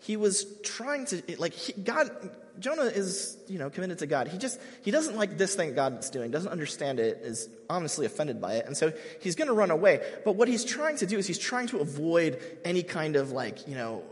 he 0.00 0.16
was 0.16 0.44
trying 0.62 1.04
to, 1.06 1.22
like, 1.38 1.52
he, 1.52 1.72
God, 1.74 2.10
Jonah 2.58 2.82
is, 2.82 3.38
you 3.46 3.60
know, 3.60 3.70
committed 3.70 3.98
to 3.98 4.08
God. 4.08 4.26
He 4.26 4.38
just, 4.38 4.60
he 4.82 4.90
doesn't 4.90 5.16
like 5.16 5.38
this 5.38 5.54
thing 5.54 5.72
God's 5.76 6.10
doing, 6.10 6.32
doesn't 6.32 6.50
understand 6.50 6.98
it, 6.98 7.20
is 7.22 7.48
honestly 7.70 8.06
offended 8.06 8.40
by 8.40 8.54
it. 8.54 8.66
And 8.66 8.76
so 8.76 8.92
he's 9.20 9.36
going 9.36 9.46
to 9.46 9.54
run 9.54 9.70
away. 9.70 10.00
But 10.24 10.34
what 10.34 10.48
he's 10.48 10.64
trying 10.64 10.96
to 10.96 11.06
do 11.06 11.16
is 11.16 11.28
he's 11.28 11.38
trying 11.38 11.68
to 11.68 11.78
avoid 11.78 12.42
any 12.64 12.82
kind 12.82 13.14
of, 13.14 13.30
like, 13.30 13.68
you 13.68 13.76
know, 13.76 14.02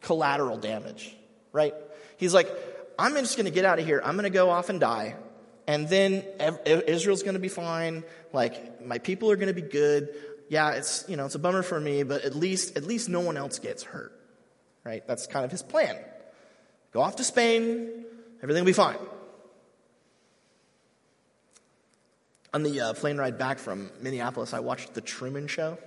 collateral 0.00 0.56
damage, 0.56 1.14
right? 1.52 1.74
He's 2.16 2.34
like, 2.34 2.50
I'm 2.98 3.14
just 3.14 3.36
going 3.36 3.46
to 3.46 3.52
get 3.52 3.64
out 3.64 3.78
of 3.78 3.86
here. 3.86 4.00
I'm 4.04 4.14
going 4.14 4.24
to 4.24 4.30
go 4.30 4.50
off 4.50 4.68
and 4.68 4.78
die. 4.78 5.16
And 5.66 5.88
then 5.88 6.24
Israel's 6.66 7.22
going 7.22 7.34
to 7.34 7.40
be 7.40 7.48
fine. 7.48 8.04
Like, 8.32 8.84
my 8.84 8.98
people 8.98 9.30
are 9.30 9.36
going 9.36 9.54
to 9.54 9.54
be 9.54 9.66
good. 9.66 10.08
Yeah, 10.48 10.72
it's, 10.72 11.04
you 11.08 11.16
know, 11.16 11.26
it's 11.26 11.36
a 11.36 11.38
bummer 11.38 11.62
for 11.62 11.78
me, 11.78 12.02
but 12.02 12.24
at 12.24 12.34
least, 12.34 12.76
at 12.76 12.84
least 12.84 13.08
no 13.08 13.20
one 13.20 13.36
else 13.36 13.58
gets 13.58 13.82
hurt. 13.84 14.12
Right? 14.84 15.06
That's 15.06 15.26
kind 15.26 15.44
of 15.44 15.50
his 15.50 15.62
plan. 15.62 15.96
Go 16.92 17.00
off 17.00 17.16
to 17.16 17.24
Spain. 17.24 18.04
Everything 18.42 18.62
will 18.64 18.68
be 18.68 18.72
fine. 18.72 18.96
On 22.52 22.64
the 22.64 22.80
uh, 22.80 22.92
plane 22.94 23.16
ride 23.16 23.38
back 23.38 23.58
from 23.60 23.90
Minneapolis, 24.00 24.52
I 24.52 24.58
watched 24.58 24.94
The 24.94 25.00
Truman 25.00 25.46
Show, 25.46 25.78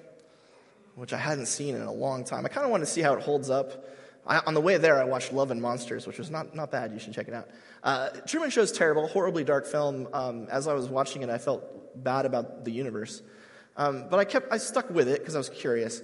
which 0.95 1.11
I 1.11 1.17
hadn't 1.17 1.47
seen 1.47 1.75
in 1.75 1.81
a 1.81 1.91
long 1.91 2.23
time. 2.23 2.45
I 2.45 2.49
kind 2.49 2.63
of 2.63 2.71
want 2.71 2.83
to 2.83 2.89
see 2.89 3.01
how 3.01 3.13
it 3.15 3.21
holds 3.21 3.49
up. 3.49 3.85
I, 4.25 4.39
on 4.39 4.53
the 4.53 4.61
way 4.61 4.77
there, 4.77 4.99
I 4.99 5.03
watched 5.03 5.33
Love 5.33 5.51
and 5.51 5.61
Monsters, 5.61 6.07
which 6.07 6.17
was 6.17 6.31
not, 6.31 6.55
not 6.55 6.71
bad. 6.71 6.93
You 6.93 6.99
should 6.99 7.13
check 7.13 7.27
it 7.27 7.33
out. 7.33 7.49
Uh, 7.83 8.09
Truman 8.25 8.49
Show's 8.49 8.71
terrible, 8.71 9.07
horribly 9.07 9.43
dark 9.43 9.65
film. 9.65 10.07
Um, 10.13 10.47
as 10.49 10.67
I 10.67 10.73
was 10.73 10.87
watching 10.87 11.23
it, 11.23 11.29
I 11.29 11.37
felt 11.37 12.01
bad 12.01 12.25
about 12.25 12.63
the 12.63 12.71
universe. 12.71 13.21
Um, 13.75 14.05
but 14.09 14.19
I 14.19 14.25
kept, 14.25 14.51
I 14.51 14.57
stuck 14.57 14.89
with 14.89 15.07
it 15.07 15.19
because 15.19 15.35
I 15.35 15.39
was 15.39 15.49
curious. 15.49 16.01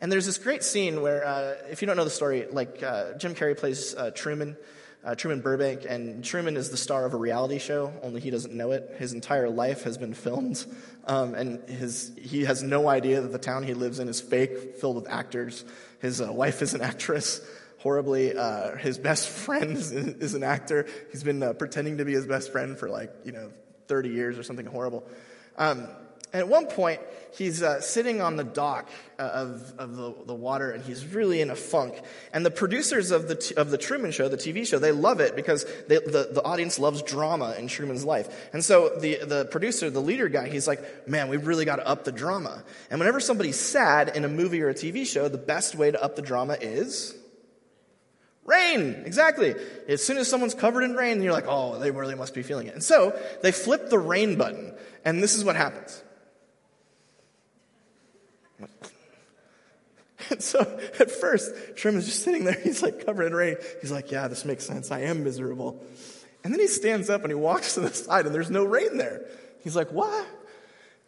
And 0.00 0.10
there's 0.10 0.26
this 0.26 0.38
great 0.38 0.64
scene 0.64 1.02
where, 1.02 1.26
uh, 1.26 1.54
if 1.70 1.82
you 1.82 1.86
don't 1.86 1.96
know 1.96 2.04
the 2.04 2.10
story, 2.10 2.46
like 2.50 2.82
uh, 2.82 3.12
Jim 3.18 3.34
Carrey 3.34 3.56
plays 3.56 3.94
uh, 3.94 4.10
Truman, 4.10 4.56
uh, 5.04 5.14
Truman 5.14 5.40
Burbank, 5.40 5.84
and 5.88 6.24
Truman 6.24 6.56
is 6.56 6.70
the 6.70 6.76
star 6.76 7.04
of 7.04 7.14
a 7.14 7.18
reality 7.18 7.58
show, 7.58 7.92
only 8.02 8.20
he 8.20 8.30
doesn't 8.30 8.54
know 8.54 8.72
it. 8.72 8.96
His 8.98 9.12
entire 9.12 9.48
life 9.48 9.84
has 9.84 9.98
been 9.98 10.14
filmed, 10.14 10.64
um, 11.06 11.34
and 11.34 11.68
his, 11.68 12.12
he 12.20 12.44
has 12.46 12.62
no 12.62 12.88
idea 12.88 13.20
that 13.20 13.32
the 13.32 13.38
town 13.38 13.62
he 13.62 13.74
lives 13.74 13.98
in 13.98 14.08
is 14.08 14.20
fake, 14.20 14.76
filled 14.76 14.96
with 14.96 15.08
actors. 15.08 15.64
His 16.00 16.20
uh, 16.20 16.32
wife 16.32 16.62
is 16.62 16.72
an 16.72 16.80
actress 16.80 17.40
horribly. 17.80 18.36
Uh, 18.36 18.76
his 18.76 18.98
best 18.98 19.28
friend 19.44 19.76
is, 19.76 19.92
is, 19.92 20.34
an 20.34 20.42
actor. 20.42 20.86
He's 21.10 21.22
been 21.22 21.42
uh, 21.42 21.52
pretending 21.54 21.98
to 21.98 22.04
be 22.04 22.12
his 22.12 22.26
best 22.26 22.52
friend 22.52 22.78
for 22.78 22.88
like, 22.88 23.12
you 23.24 23.32
know, 23.32 23.50
30 23.88 24.10
years 24.10 24.38
or 24.38 24.42
something 24.42 24.66
horrible. 24.66 25.06
Um, 25.58 25.88
and 26.32 26.42
at 26.42 26.48
one 26.48 26.66
point, 26.66 27.00
he's 27.32 27.60
uh, 27.60 27.80
sitting 27.80 28.20
on 28.20 28.36
the 28.36 28.44
dock 28.44 28.88
uh, 29.18 29.22
of, 29.22 29.74
of 29.78 29.96
the, 29.96 30.14
the 30.26 30.34
water 30.34 30.70
and 30.70 30.84
he's 30.84 31.04
really 31.04 31.40
in 31.40 31.50
a 31.50 31.56
funk. 31.56 32.00
And 32.32 32.46
the 32.46 32.52
producers 32.52 33.10
of 33.10 33.26
the, 33.26 33.34
t- 33.34 33.56
of 33.56 33.72
the 33.72 33.78
Truman 33.78 34.12
Show, 34.12 34.28
the 34.28 34.36
TV 34.36 34.64
show, 34.64 34.78
they 34.78 34.92
love 34.92 35.18
it 35.18 35.34
because 35.34 35.66
they, 35.88 35.96
the, 35.96 36.30
the 36.32 36.42
audience 36.44 36.78
loves 36.78 37.02
drama 37.02 37.56
in 37.58 37.66
Truman's 37.66 38.04
life. 38.04 38.48
And 38.52 38.64
so 38.64 38.90
the, 39.00 39.18
the 39.24 39.44
producer, 39.46 39.90
the 39.90 40.00
leader 40.00 40.28
guy, 40.28 40.48
he's 40.48 40.68
like, 40.68 41.08
man, 41.08 41.28
we've 41.28 41.48
really 41.48 41.64
got 41.64 41.76
to 41.76 41.86
up 41.86 42.04
the 42.04 42.12
drama. 42.12 42.62
And 42.90 43.00
whenever 43.00 43.18
somebody's 43.18 43.58
sad 43.58 44.12
in 44.14 44.24
a 44.24 44.28
movie 44.28 44.62
or 44.62 44.68
a 44.68 44.74
TV 44.74 45.04
show, 45.04 45.28
the 45.28 45.38
best 45.38 45.74
way 45.74 45.90
to 45.90 46.00
up 46.00 46.14
the 46.14 46.22
drama 46.22 46.56
is 46.60 47.16
Rain, 48.44 49.02
exactly. 49.04 49.54
As 49.86 50.02
soon 50.02 50.16
as 50.16 50.28
someone's 50.28 50.54
covered 50.54 50.82
in 50.82 50.94
rain, 50.94 51.22
you're 51.22 51.32
like, 51.32 51.46
oh, 51.46 51.78
they 51.78 51.90
really 51.90 52.14
must 52.14 52.34
be 52.34 52.42
feeling 52.42 52.66
it. 52.66 52.74
And 52.74 52.82
so 52.82 53.18
they 53.42 53.52
flip 53.52 53.90
the 53.90 53.98
rain 53.98 54.36
button, 54.36 54.74
and 55.04 55.22
this 55.22 55.34
is 55.34 55.44
what 55.44 55.56
happens. 55.56 56.02
And 60.28 60.42
so 60.42 60.60
at 61.00 61.10
first, 61.10 61.50
Truman's 61.76 62.04
just 62.04 62.22
sitting 62.22 62.44
there. 62.44 62.54
He's 62.62 62.82
like 62.82 63.04
covered 63.04 63.24
in 63.24 63.34
rain. 63.34 63.56
He's 63.80 63.90
like, 63.90 64.12
yeah, 64.12 64.28
this 64.28 64.44
makes 64.44 64.64
sense. 64.64 64.92
I 64.92 65.00
am 65.00 65.24
miserable. 65.24 65.82
And 66.44 66.52
then 66.52 66.60
he 66.60 66.68
stands 66.68 67.10
up 67.10 67.22
and 67.22 67.30
he 67.30 67.34
walks 67.34 67.74
to 67.74 67.80
the 67.80 67.92
side 67.92 68.26
and 68.26 68.34
there's 68.34 68.50
no 68.50 68.62
rain 68.62 68.96
there. 68.96 69.26
He's 69.64 69.74
like, 69.74 69.90
what? 69.90 70.26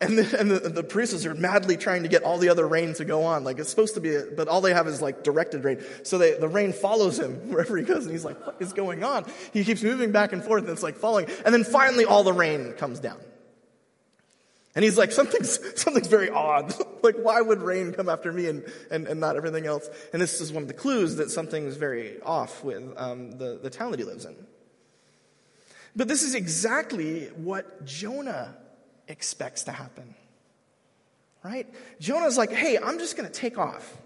And, 0.03 0.19
the, 0.19 0.41
and 0.41 0.51
the, 0.51 0.83
the 0.83 1.31
are 1.31 1.35
madly 1.35 1.77
trying 1.77 2.03
to 2.03 2.09
get 2.09 2.25
all 2.25 2.37
the 2.37 2.49
other 2.49 2.67
rain 2.67 2.93
to 2.95 3.05
go 3.05 3.23
on. 3.23 3.45
Like 3.45 3.61
it's 3.61 3.71
supposed 3.71 3.95
to 3.95 4.01
be, 4.01 4.17
a, 4.17 4.25
but 4.37 4.49
all 4.49 4.61
they 4.61 4.75
have 4.75 4.89
is 4.89 5.01
like 5.01 5.23
directed 5.23 5.63
rain. 5.63 5.81
So 6.03 6.19
they, 6.19 6.35
the 6.35 6.49
rain 6.49 6.73
follows 6.73 7.21
him 7.21 7.35
wherever 7.51 7.77
he 7.77 7.85
goes. 7.85 8.05
And 8.05 8.11
he's 8.11 8.25
like, 8.25 8.45
what 8.45 8.57
is 8.59 8.73
going 8.73 9.05
on? 9.05 9.27
He 9.53 9.63
keeps 9.63 9.83
moving 9.83 10.11
back 10.11 10.33
and 10.33 10.43
forth 10.43 10.65
and 10.65 10.73
it's 10.73 10.83
like 10.83 10.97
falling. 10.97 11.29
And 11.45 11.55
then 11.55 11.63
finally 11.63 12.05
all 12.05 12.25
the 12.25 12.33
rain 12.33 12.73
comes 12.73 12.99
down. 12.99 13.19
And 14.75 14.85
he's 14.85 14.99
like, 14.99 15.13
something's, 15.13 15.81
something's 15.81 16.09
very 16.09 16.31
odd. 16.31 16.75
like, 17.03 17.17
why 17.17 17.41
would 17.41 17.63
rain 17.63 17.93
come 17.93 18.09
after 18.09 18.33
me 18.33 18.49
and, 18.49 18.65
and, 18.91 19.07
and 19.07 19.21
not 19.21 19.37
everything 19.37 19.67
else? 19.67 19.89
And 20.13 20.21
this 20.21 20.41
is 20.41 20.53
one 20.53 20.63
of 20.63 20.69
the 20.69 20.75
clues 20.75 21.17
that 21.17 21.31
something's 21.31 21.77
very 21.77 22.21
off 22.23 22.65
with 22.65 22.83
um, 22.97 23.33
the, 23.33 23.61
the 23.63 23.71
town 23.71 23.93
that 23.93 24.01
he 24.01 24.07
lives 24.07 24.25
in. 24.25 24.35
But 25.95 26.09
this 26.09 26.23
is 26.23 26.35
exactly 26.35 27.27
what 27.37 27.85
Jonah 27.85 28.57
expects 29.13 29.65
to 29.65 29.73
happen. 29.73 30.15
Right? 31.45 31.73
Jonah's 32.01 32.39
like, 32.39 32.51
hey, 32.51 32.79
I'm 32.79 32.99
just 32.99 33.17
going 33.17 33.29
to 33.29 33.33
take 33.33 33.59
off. 33.59 33.97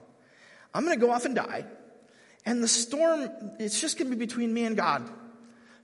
I'm 0.75 0.85
going 0.85 0.99
to 0.99 1.05
go 1.05 1.13
off 1.13 1.25
and 1.25 1.35
die. 1.35 1.65
And 2.45 2.63
the 2.63 2.69
storm, 2.69 3.29
it's 3.59 3.81
just 3.81 3.99
going 3.99 4.11
to 4.11 4.17
be 4.17 4.25
between 4.25 4.53
me 4.53 4.65
and 4.65 4.77
God. 4.77 5.09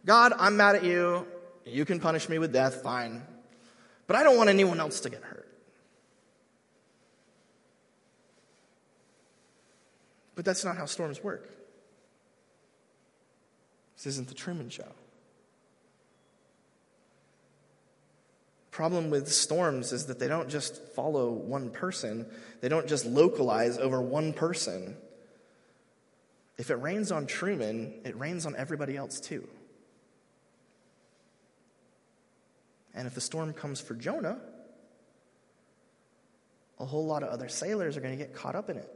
God, 0.05 0.33
I'm 0.39 0.57
mad 0.57 0.77
at 0.77 0.85
you. 0.85 1.27
You 1.65 1.85
can 1.85 2.01
punish 2.01 2.29
me 2.29 2.39
with 2.39 2.53
death, 2.53 2.83
fine. 2.83 3.23
But 4.07 4.17
I 4.17 4.23
don't 4.23 4.37
want 4.37 4.51
anyone 4.51 4.81
else 4.81 5.01
to 5.01 5.11
get 5.11 5.23
hurt. 5.23 5.49
But 10.35 10.45
that's 10.45 10.65
not 10.65 10.77
how 10.77 10.87
storms 10.87 11.23
work. 11.23 11.49
This 13.97 14.07
isn't 14.07 14.29
the 14.29 14.35
Truman 14.35 14.71
Show. 14.71 14.89
Problem 18.73 19.11
with 19.11 19.31
storms 19.31 19.93
is 19.93 20.07
that 20.07 20.19
they 20.19 20.29
don't 20.29 20.49
just 20.49 20.83
follow 20.95 21.31
one 21.31 21.69
person, 21.69 22.27
they 22.63 22.71
don't 22.71 22.89
just 22.89 23.05
localize 23.05 23.77
over 23.77 24.01
one 24.01 24.33
person. 24.33 24.97
If 26.57 26.71
it 26.71 26.77
rains 26.77 27.13
on 27.13 27.27
Truman, 27.27 28.01
it 28.05 28.19
rains 28.19 28.47
on 28.47 28.57
everybody 28.57 28.97
else 28.97 29.21
too. 29.21 29.47
And 32.95 33.07
if 33.07 33.15
the 33.15 33.21
storm 33.21 33.53
comes 33.53 33.79
for 33.79 33.95
Jonah, 33.95 34.41
a 36.81 36.87
whole 36.87 37.07
lot 37.07 37.23
of 37.23 37.29
other 37.29 37.49
sailors 37.49 37.99
are 37.99 38.01
going 38.01 38.17
to 38.17 38.25
get 38.25 38.35
caught 38.35 38.57
up 38.57 38.71
in 38.71 38.79
it. 38.79 38.91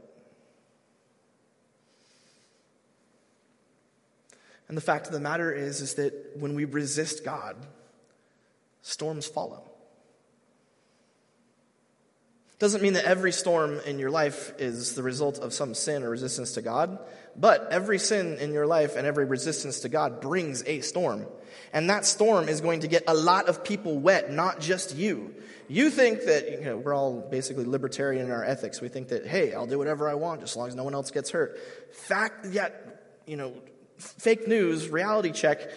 And 4.67 4.75
the 4.75 4.81
fact 4.81 5.05
of 5.05 5.13
the 5.13 5.19
matter 5.19 5.51
is, 5.51 5.81
is 5.81 5.93
that 5.95 6.35
when 6.35 6.55
we 6.55 6.65
resist 6.65 7.23
God, 7.23 7.55
storms 8.87 9.27
follow. 9.27 9.63
Doesn't 12.59 12.81
mean 12.81 12.93
that 12.93 13.05
every 13.05 13.31
storm 13.31 13.79
in 13.85 13.99
your 13.99 14.09
life 14.09 14.53
is 14.57 14.95
the 14.95 15.03
result 15.03 15.37
of 15.37 15.53
some 15.53 15.75
sin 15.75 16.01
or 16.01 16.09
resistance 16.09 16.53
to 16.53 16.63
God, 16.63 16.97
but 17.35 17.67
every 17.69 17.99
sin 17.99 18.37
in 18.39 18.51
your 18.51 18.65
life 18.65 18.95
and 18.95 19.05
every 19.05 19.25
resistance 19.25 19.81
to 19.81 19.89
God 19.89 20.21
brings 20.21 20.63
a 20.65 20.81
storm. 20.81 21.27
And 21.71 21.91
that 21.91 22.03
storm 22.03 22.49
is 22.49 22.61
going 22.61 22.79
to 22.79 22.87
get 22.87 23.03
a 23.07 23.13
lot 23.13 23.47
of 23.47 23.63
people 23.63 23.99
wet, 23.99 24.31
not 24.31 24.59
just 24.59 24.95
you. 24.95 25.35
You 25.67 25.91
think 25.91 26.23
that, 26.23 26.49
you 26.49 26.65
know, 26.65 26.77
we're 26.77 26.95
all 26.95 27.19
basically 27.29 27.65
libertarian 27.65 28.25
in 28.25 28.31
our 28.31 28.43
ethics. 28.43 28.81
We 28.81 28.87
think 28.87 29.09
that, 29.09 29.27
hey, 29.27 29.53
I'll 29.53 29.67
do 29.67 29.77
whatever 29.77 30.09
I 30.09 30.15
want 30.15 30.41
as 30.41 30.55
long 30.55 30.67
as 30.67 30.75
no 30.75 30.83
one 30.83 30.95
else 30.95 31.11
gets 31.11 31.29
hurt. 31.29 31.59
Fact, 31.93 32.47
yet, 32.47 33.21
you 33.27 33.37
know, 33.37 33.53
fake 33.97 34.47
news, 34.47 34.89
reality 34.89 35.31
check. 35.31 35.69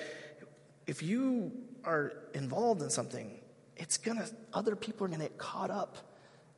If 0.87 1.03
you 1.03 1.53
are 1.91 2.13
involved 2.35 2.83
in 2.83 2.91
something, 2.91 3.39
it's 3.77 3.99
gonna, 3.99 4.27
other 4.53 4.77
people 4.77 5.07
are 5.07 5.11
gonna 5.11 5.25
get 5.25 5.39
caught 5.39 5.71
up 5.71 5.97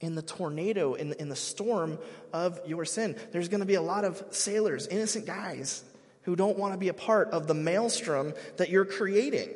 in 0.01 0.15
the 0.15 0.23
tornado, 0.23 0.95
in 0.95 1.09
in 1.15 1.29
the 1.29 1.37
storm 1.37 1.99
of 2.33 2.61
your 2.67 2.85
sin. 2.85 3.17
There's 3.31 3.49
to 3.61 3.67
be 3.67 3.77
a 3.77 3.83
lot 3.83 4.05
of 4.05 4.23
sailors, 4.31 4.87
innocent 4.89 5.27
guys, 5.27 5.85
who 6.23 6.37
don't 6.37 6.59
want 6.59 6.75
to 6.75 6.79
be 6.79 6.89
a 6.89 6.95
part 6.95 7.31
of 7.31 7.47
the 7.47 7.55
maelstrom 7.55 8.35
that 8.57 8.69
you're 8.69 8.85
creating. 8.85 9.49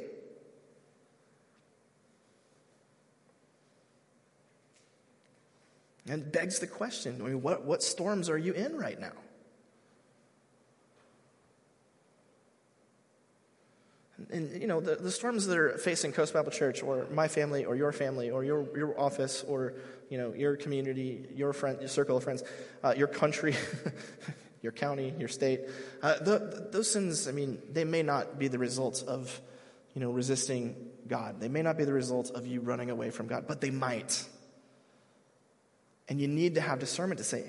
And 6.09 6.31
begs 6.31 6.61
the 6.61 6.69
question 6.69 7.21
I 7.21 7.25
mean, 7.25 7.43
what, 7.43 7.65
what 7.65 7.83
storms 7.83 8.31
are 8.31 8.39
you 8.39 8.53
in 8.53 8.77
right 8.77 8.99
now? 8.99 9.13
And, 14.31 14.61
you 14.61 14.67
know, 14.67 14.81
the, 14.81 14.97
the 14.97 15.11
storms 15.11 15.47
that 15.47 15.59
are 15.59 15.77
facing 15.77 16.13
Coast 16.13 16.33
Bible 16.33 16.51
Church 16.51 16.83
or 16.83 17.07
my 17.13 17.29
family 17.29 17.65
or 17.67 17.77
your 17.77 17.93
family 17.93 18.31
or 18.31 18.45
your, 18.45 18.67
your 18.77 18.99
office 18.99 19.45
or, 19.47 19.75
you 20.09 20.17
know, 20.17 20.33
your 20.33 20.57
community, 20.57 21.27
your 21.35 21.53
friend, 21.53 21.79
your 21.81 21.89
circle 21.89 22.17
of 22.17 22.25
friends, 22.25 22.43
uh, 22.83 22.95
your 22.97 23.09
country, 23.09 23.55
your 24.63 24.73
county, 24.73 25.13
your 25.19 25.29
state, 25.29 25.61
uh, 26.03 26.15
the, 26.21 26.69
those 26.73 26.91
sins, 26.91 27.29
I 27.29 27.33
mean, 27.33 27.61
they 27.71 27.85
may 27.85 28.03
not 28.03 28.39
be 28.39 28.49
the 28.49 28.59
result 28.59 29.05
of, 29.07 29.39
you 29.95 30.01
know, 30.01 30.11
resisting 30.11 30.75
God. 31.07 31.39
They 31.39 31.49
may 31.49 31.63
not 31.63 31.77
be 31.77 31.85
the 31.85 31.93
result 31.93 32.31
of 32.31 32.47
you 32.47 32.61
running 32.61 32.91
away 32.91 33.11
from 33.11 33.27
God, 33.27 33.45
but 33.47 33.61
they 33.61 33.71
might. 33.71 34.25
And 36.09 36.21
you 36.21 36.29
need 36.29 36.55
to 36.55 36.61
have 36.63 36.79
discernment 36.79 37.19
to 37.19 37.25
say, 37.25 37.45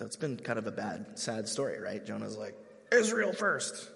So 0.00 0.06
it's 0.06 0.16
been 0.16 0.38
kind 0.38 0.58
of 0.58 0.66
a 0.66 0.70
bad, 0.70 1.18
sad 1.18 1.46
story, 1.46 1.78
right? 1.78 2.02
Jonah's 2.02 2.34
like, 2.34 2.54
Israel 2.90 3.34
first. 3.34 3.90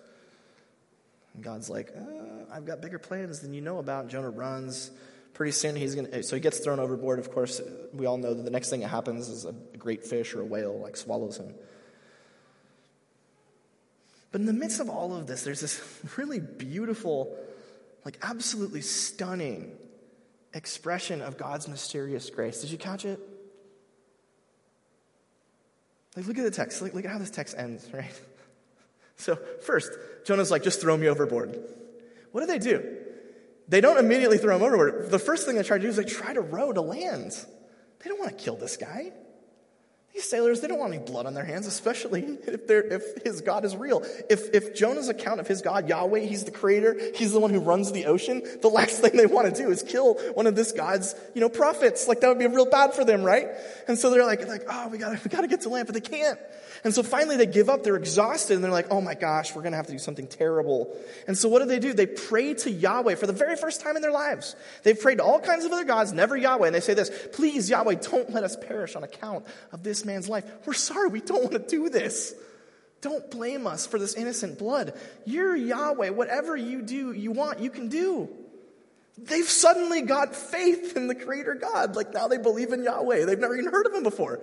And 1.32 1.42
God's 1.42 1.70
like, 1.70 1.94
uh, 1.96 2.52
I've 2.52 2.66
got 2.66 2.82
bigger 2.82 2.98
plans 2.98 3.40
than 3.40 3.54
you 3.54 3.62
know 3.62 3.78
about. 3.78 4.08
Jonah 4.08 4.28
runs. 4.28 4.90
Pretty 5.32 5.52
soon 5.52 5.74
he's 5.74 5.94
going 5.94 6.10
to, 6.10 6.22
so 6.22 6.36
he 6.36 6.40
gets 6.40 6.58
thrown 6.58 6.78
overboard. 6.78 7.20
Of 7.20 7.32
course, 7.32 7.58
we 7.94 8.04
all 8.04 8.18
know 8.18 8.34
that 8.34 8.42
the 8.42 8.50
next 8.50 8.68
thing 8.68 8.80
that 8.80 8.88
happens 8.88 9.30
is 9.30 9.46
a 9.46 9.54
great 9.78 10.04
fish 10.04 10.34
or 10.34 10.42
a 10.42 10.44
whale 10.44 10.78
like 10.78 10.98
swallows 10.98 11.38
him. 11.38 11.54
But 14.30 14.42
in 14.42 14.46
the 14.46 14.52
midst 14.52 14.80
of 14.80 14.90
all 14.90 15.16
of 15.16 15.26
this, 15.26 15.42
there's 15.42 15.62
this 15.62 15.82
really 16.18 16.38
beautiful, 16.38 17.34
like 18.04 18.18
absolutely 18.20 18.82
stunning 18.82 19.72
expression 20.52 21.22
of 21.22 21.38
God's 21.38 21.66
mysterious 21.66 22.28
grace. 22.28 22.60
Did 22.60 22.72
you 22.72 22.76
catch 22.76 23.06
it? 23.06 23.18
Like, 26.16 26.26
look 26.26 26.38
at 26.38 26.44
the 26.44 26.50
text. 26.50 26.80
Look, 26.82 26.94
look 26.94 27.04
at 27.04 27.10
how 27.10 27.18
this 27.18 27.30
text 27.30 27.54
ends, 27.56 27.88
right? 27.92 28.20
So, 29.16 29.36
first, 29.62 29.92
Jonah's 30.24 30.50
like, 30.50 30.62
just 30.62 30.80
throw 30.80 30.96
me 30.96 31.08
overboard. 31.08 31.58
What 32.32 32.40
do 32.40 32.46
they 32.46 32.58
do? 32.58 32.98
They 33.68 33.80
don't 33.80 33.98
immediately 33.98 34.38
throw 34.38 34.56
him 34.56 34.62
overboard. 34.62 35.10
The 35.10 35.18
first 35.18 35.46
thing 35.46 35.56
they 35.56 35.62
try 35.62 35.78
to 35.78 35.82
do 35.82 35.88
is 35.88 35.96
they 35.96 36.04
try 36.04 36.34
to 36.34 36.40
row 36.40 36.72
to 36.72 36.80
land. 36.80 37.32
They 38.02 38.10
don't 38.10 38.18
want 38.18 38.36
to 38.36 38.44
kill 38.44 38.56
this 38.56 38.76
guy. 38.76 39.12
These 40.14 40.28
sailors, 40.28 40.60
they 40.60 40.68
don't 40.68 40.78
want 40.78 40.94
any 40.94 41.02
blood 41.02 41.26
on 41.26 41.34
their 41.34 41.44
hands, 41.44 41.66
especially 41.66 42.22
if, 42.46 42.70
if 42.70 43.24
his 43.24 43.40
God 43.40 43.64
is 43.64 43.74
real. 43.74 44.04
If, 44.30 44.54
if 44.54 44.72
Jonah's 44.72 45.08
account 45.08 45.40
of 45.40 45.48
his 45.48 45.60
God, 45.60 45.88
Yahweh, 45.88 46.20
he's 46.20 46.44
the 46.44 46.52
creator, 46.52 46.96
he's 47.16 47.32
the 47.32 47.40
one 47.40 47.50
who 47.50 47.58
runs 47.58 47.90
the 47.90 48.06
ocean, 48.06 48.40
the 48.62 48.68
last 48.68 49.00
thing 49.00 49.16
they 49.16 49.26
want 49.26 49.52
to 49.52 49.62
do 49.62 49.70
is 49.72 49.82
kill 49.82 50.14
one 50.34 50.46
of 50.46 50.54
this 50.54 50.70
God's, 50.70 51.16
you 51.34 51.40
know, 51.40 51.48
prophets. 51.48 52.06
Like 52.06 52.20
that 52.20 52.28
would 52.28 52.38
be 52.38 52.46
real 52.46 52.64
bad 52.64 52.94
for 52.94 53.04
them, 53.04 53.24
right? 53.24 53.48
And 53.88 53.98
so 53.98 54.08
they're 54.08 54.24
like, 54.24 54.46
like, 54.46 54.62
oh, 54.70 54.86
we 54.88 54.98
gotta, 54.98 55.20
we 55.24 55.28
gotta 55.28 55.48
get 55.48 55.62
to 55.62 55.68
land, 55.68 55.88
but 55.88 55.94
they 55.94 56.00
can't. 56.00 56.38
And 56.84 56.94
so 56.94 57.02
finally 57.02 57.38
they 57.38 57.46
give 57.46 57.70
up, 57.70 57.82
they're 57.82 57.96
exhausted, 57.96 58.54
and 58.54 58.62
they're 58.62 58.70
like, 58.70 58.88
oh 58.90 59.00
my 59.00 59.14
gosh, 59.14 59.54
we're 59.54 59.62
gonna 59.62 59.76
have 59.76 59.86
to 59.86 59.92
do 59.92 59.98
something 59.98 60.26
terrible. 60.26 60.94
And 61.26 61.36
so 61.36 61.48
what 61.48 61.60
do 61.60 61.64
they 61.64 61.78
do? 61.78 61.94
They 61.94 62.06
pray 62.06 62.52
to 62.52 62.70
Yahweh 62.70 63.14
for 63.14 63.26
the 63.26 63.32
very 63.32 63.56
first 63.56 63.80
time 63.80 63.96
in 63.96 64.02
their 64.02 64.12
lives. 64.12 64.54
They've 64.82 64.98
prayed 64.98 65.18
to 65.18 65.24
all 65.24 65.40
kinds 65.40 65.64
of 65.64 65.72
other 65.72 65.84
gods, 65.84 66.12
never 66.12 66.36
Yahweh, 66.36 66.66
and 66.66 66.74
they 66.74 66.80
say 66.80 66.92
this, 66.92 67.10
please, 67.32 67.70
Yahweh, 67.70 67.94
don't 67.94 68.30
let 68.30 68.44
us 68.44 68.54
perish 68.54 68.96
on 68.96 69.02
account 69.02 69.46
of 69.72 69.82
this 69.82 70.04
man's 70.04 70.28
life. 70.28 70.44
We're 70.66 70.74
sorry, 70.74 71.08
we 71.08 71.22
don't 71.22 71.42
want 71.42 71.52
to 71.52 71.76
do 71.76 71.88
this. 71.88 72.34
Don't 73.00 73.30
blame 73.30 73.66
us 73.66 73.86
for 73.86 73.98
this 73.98 74.14
innocent 74.14 74.58
blood. 74.58 74.94
You're 75.24 75.56
Yahweh. 75.56 76.10
Whatever 76.10 76.56
you 76.56 76.82
do, 76.82 77.12
you 77.12 77.32
want, 77.32 77.60
you 77.60 77.70
can 77.70 77.88
do. 77.88 78.28
They've 79.16 79.48
suddenly 79.48 80.02
got 80.02 80.34
faith 80.34 80.96
in 80.96 81.06
the 81.06 81.14
Creator 81.14 81.54
God. 81.56 81.96
Like 81.96 82.12
now 82.12 82.28
they 82.28 82.38
believe 82.38 82.72
in 82.72 82.82
Yahweh. 82.82 83.26
They've 83.26 83.38
never 83.38 83.56
even 83.56 83.70
heard 83.70 83.86
of 83.86 83.94
Him 83.94 84.02
before. 84.02 84.40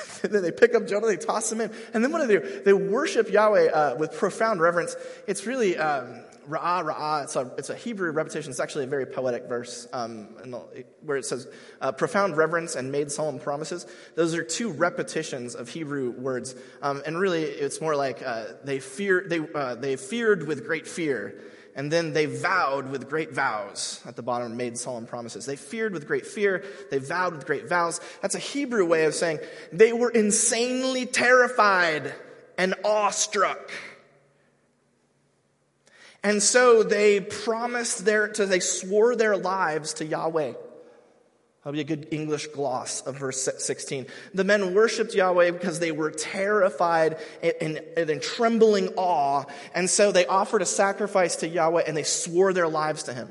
and 0.22 0.32
then 0.32 0.42
they 0.42 0.52
pick 0.52 0.74
up 0.74 0.86
Jonah, 0.86 1.06
they 1.06 1.16
toss 1.16 1.50
him 1.50 1.60
in. 1.60 1.70
And 1.94 2.02
then 2.02 2.12
what 2.12 2.20
do 2.20 2.26
they 2.26 2.38
do? 2.38 2.62
They 2.62 2.72
worship 2.72 3.30
Yahweh 3.30 3.70
uh, 3.70 3.96
with 3.96 4.12
profound 4.12 4.60
reverence. 4.60 4.96
It's 5.26 5.46
really 5.46 5.76
um, 5.76 6.22
ra'ah, 6.48 6.84
ra'ah. 6.84 7.24
It's 7.24 7.36
a, 7.36 7.50
it's 7.58 7.70
a 7.70 7.74
Hebrew 7.74 8.10
repetition. 8.10 8.50
It's 8.50 8.60
actually 8.60 8.84
a 8.84 8.88
very 8.88 9.06
poetic 9.06 9.48
verse 9.48 9.86
um, 9.92 10.28
the, 10.44 10.84
where 11.02 11.16
it 11.16 11.24
says 11.24 11.48
uh, 11.80 11.92
profound 11.92 12.36
reverence 12.36 12.74
and 12.74 12.90
made 12.90 13.10
solemn 13.10 13.38
promises. 13.38 13.86
Those 14.14 14.34
are 14.34 14.42
two 14.42 14.70
repetitions 14.70 15.54
of 15.54 15.68
Hebrew 15.68 16.10
words. 16.10 16.54
Um, 16.80 17.02
and 17.06 17.18
really, 17.18 17.44
it's 17.44 17.80
more 17.80 17.96
like 17.96 18.22
uh, 18.24 18.44
they, 18.64 18.80
fear, 18.80 19.24
they, 19.26 19.40
uh, 19.54 19.74
they 19.76 19.96
feared 19.96 20.46
with 20.46 20.66
great 20.66 20.86
fear 20.86 21.40
and 21.74 21.90
then 21.90 22.12
they 22.12 22.26
vowed 22.26 22.90
with 22.90 23.08
great 23.08 23.32
vows 23.32 24.02
at 24.06 24.16
the 24.16 24.22
bottom 24.22 24.56
made 24.56 24.76
solemn 24.76 25.06
promises. 25.06 25.46
They 25.46 25.56
feared 25.56 25.92
with 25.92 26.06
great 26.06 26.26
fear, 26.26 26.64
they 26.90 26.98
vowed 26.98 27.34
with 27.34 27.46
great 27.46 27.68
vows. 27.68 28.00
That's 28.20 28.34
a 28.34 28.40
Hebrew 28.40 28.84
way 28.84 29.04
of 29.04 29.14
saying 29.14 29.40
they 29.72 29.92
were 29.92 30.10
insanely 30.10 31.06
terrified 31.06 32.14
and 32.58 32.74
awestruck. 32.84 33.70
And 36.22 36.42
so 36.42 36.82
they 36.82 37.20
promised 37.20 38.04
their, 38.04 38.28
to, 38.28 38.46
they 38.46 38.60
swore 38.60 39.16
their 39.16 39.36
lives 39.36 39.94
to 39.94 40.04
Yahweh. 40.04 40.52
That'll 41.62 41.74
be 41.74 41.80
a 41.80 41.84
good 41.84 42.08
English 42.10 42.48
gloss 42.48 43.02
of 43.02 43.18
verse 43.18 43.48
16. 43.56 44.08
The 44.34 44.42
men 44.42 44.74
worshiped 44.74 45.14
Yahweh 45.14 45.52
because 45.52 45.78
they 45.78 45.92
were 45.92 46.10
terrified 46.10 47.18
and, 47.40 47.78
in 47.96 48.20
trembling 48.20 48.88
awe. 48.96 49.44
And 49.72 49.88
so 49.88 50.10
they 50.10 50.26
offered 50.26 50.62
a 50.62 50.66
sacrifice 50.66 51.36
to 51.36 51.48
Yahweh 51.48 51.84
and 51.86 51.96
they 51.96 52.02
swore 52.02 52.52
their 52.52 52.66
lives 52.66 53.04
to 53.04 53.14
him. 53.14 53.28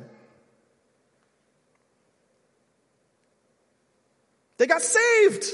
They 4.58 4.68
got 4.68 4.82
saved. 4.82 5.46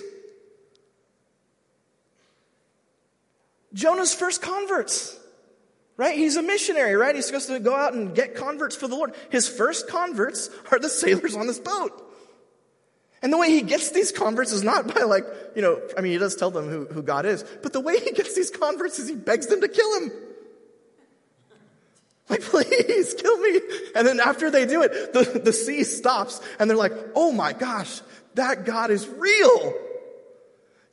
Jonah's 3.73 4.13
first 4.13 4.41
converts, 4.41 5.17
right? 5.97 6.15
He's 6.15 6.35
a 6.35 6.43
missionary, 6.43 6.95
right? 6.95 7.15
He's 7.15 7.25
supposed 7.25 7.47
to 7.47 7.59
go 7.59 7.75
out 7.75 7.93
and 7.93 8.13
get 8.13 8.35
converts 8.35 8.75
for 8.75 8.87
the 8.87 8.95
Lord. 8.95 9.15
His 9.31 9.47
first 9.47 9.87
converts 9.87 10.51
are 10.71 10.77
the 10.77 10.89
sailors 10.89 11.35
on 11.35 11.47
this 11.47 11.59
boat. 11.59 12.03
And 13.21 13.33
the 13.33 13.37
way 13.37 13.49
he 13.49 13.61
gets 13.61 13.91
these 13.91 14.11
converts 14.11 14.51
is 14.51 14.63
not 14.63 14.93
by 14.93 15.01
like, 15.01 15.25
you 15.55 15.61
know, 15.61 15.81
I 15.97 16.01
mean, 16.01 16.11
he 16.11 16.17
does 16.17 16.35
tell 16.35 16.51
them 16.51 16.69
who, 16.69 16.85
who 16.85 17.01
God 17.01 17.25
is, 17.25 17.43
but 17.63 17.73
the 17.73 17.79
way 17.79 17.99
he 17.99 18.11
gets 18.11 18.35
these 18.35 18.51
converts 18.51 18.99
is 18.99 19.07
he 19.07 19.15
begs 19.15 19.47
them 19.47 19.61
to 19.61 19.67
kill 19.67 20.01
him. 20.01 20.11
Like, 22.29 22.41
please 22.43 23.15
kill 23.15 23.37
me. 23.39 23.59
And 23.95 24.07
then 24.07 24.19
after 24.19 24.51
they 24.51 24.65
do 24.65 24.83
it, 24.83 25.13
the, 25.13 25.41
the 25.43 25.53
sea 25.53 25.83
stops 25.83 26.41
and 26.59 26.69
they're 26.69 26.77
like, 26.77 26.93
oh 27.15 27.31
my 27.31 27.53
gosh, 27.53 28.01
that 28.35 28.65
God 28.65 28.91
is 28.91 29.07
real. 29.07 29.73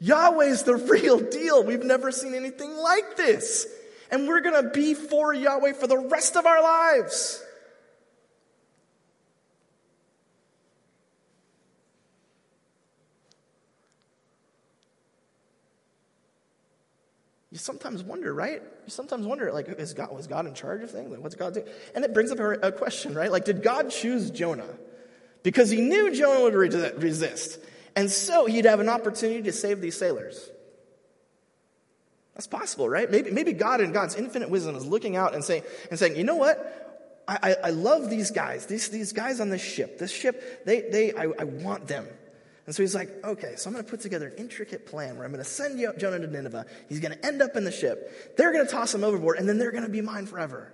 Yahweh's 0.00 0.62
the 0.62 0.76
real 0.76 1.20
deal. 1.20 1.62
We've 1.62 1.84
never 1.84 2.10
seen 2.10 2.34
anything 2.34 2.74
like 2.76 3.16
this. 3.16 3.66
And 4.10 4.28
we're 4.28 4.40
going 4.40 4.62
to 4.62 4.70
be 4.70 4.94
for 4.94 5.32
Yahweh 5.34 5.72
for 5.74 5.86
the 5.86 5.98
rest 5.98 6.36
of 6.36 6.46
our 6.46 6.62
lives. 6.62 7.43
You 17.54 17.58
sometimes 17.60 18.02
wonder, 18.02 18.34
right? 18.34 18.60
You 18.84 18.90
sometimes 18.90 19.24
wonder, 19.24 19.52
like, 19.52 19.68
is 19.68 19.94
God, 19.94 20.10
was 20.10 20.26
God 20.26 20.48
in 20.48 20.54
charge 20.54 20.82
of 20.82 20.90
things? 20.90 21.08
Like, 21.08 21.20
what's 21.20 21.36
God 21.36 21.54
doing? 21.54 21.68
And 21.94 22.04
it 22.04 22.12
brings 22.12 22.32
up 22.32 22.40
a, 22.40 22.72
question, 22.72 23.14
right? 23.14 23.30
Like, 23.30 23.44
did 23.44 23.62
God 23.62 23.90
choose 23.90 24.32
Jonah? 24.32 24.76
Because 25.44 25.70
he 25.70 25.80
knew 25.80 26.12
Jonah 26.12 26.42
would 26.42 26.54
resist. 26.56 27.60
And 27.94 28.10
so 28.10 28.46
he'd 28.46 28.64
have 28.64 28.80
an 28.80 28.88
opportunity 28.88 29.42
to 29.42 29.52
save 29.52 29.80
these 29.80 29.96
sailors. 29.96 30.50
That's 32.34 32.48
possible, 32.48 32.88
right? 32.88 33.08
Maybe, 33.08 33.30
maybe 33.30 33.52
God 33.52 33.80
in 33.80 33.92
God's 33.92 34.16
infinite 34.16 34.50
wisdom 34.50 34.74
is 34.74 34.84
looking 34.84 35.14
out 35.14 35.32
and 35.32 35.44
saying, 35.44 35.62
and 35.90 35.96
saying, 35.96 36.16
you 36.16 36.24
know 36.24 36.34
what? 36.34 37.22
I, 37.28 37.38
I, 37.40 37.56
I 37.68 37.70
love 37.70 38.10
these 38.10 38.32
guys, 38.32 38.66
these, 38.66 38.88
these 38.88 39.12
guys 39.12 39.38
on 39.38 39.50
this 39.50 39.62
ship. 39.62 40.00
This 40.00 40.10
ship, 40.10 40.66
they, 40.66 40.80
they, 40.80 41.14
I, 41.14 41.28
I 41.38 41.44
want 41.44 41.86
them. 41.86 42.08
And 42.66 42.74
so 42.74 42.82
he's 42.82 42.94
like, 42.94 43.10
okay, 43.22 43.56
so 43.56 43.68
I'm 43.68 43.74
going 43.74 43.84
to 43.84 43.90
put 43.90 44.00
together 44.00 44.28
an 44.28 44.36
intricate 44.38 44.86
plan 44.86 45.16
where 45.16 45.26
I'm 45.26 45.32
going 45.32 45.44
to 45.44 45.50
send 45.50 45.78
Jonah 45.98 46.18
to 46.18 46.26
Nineveh. 46.26 46.64
He's 46.88 47.00
going 47.00 47.12
to 47.12 47.26
end 47.26 47.42
up 47.42 47.56
in 47.56 47.64
the 47.64 47.72
ship. 47.72 48.36
They're 48.36 48.52
going 48.52 48.64
to 48.64 48.72
toss 48.72 48.94
him 48.94 49.04
overboard, 49.04 49.38
and 49.38 49.48
then 49.48 49.58
they're 49.58 49.70
going 49.70 49.84
to 49.84 49.90
be 49.90 50.00
mine 50.00 50.26
forever. 50.26 50.72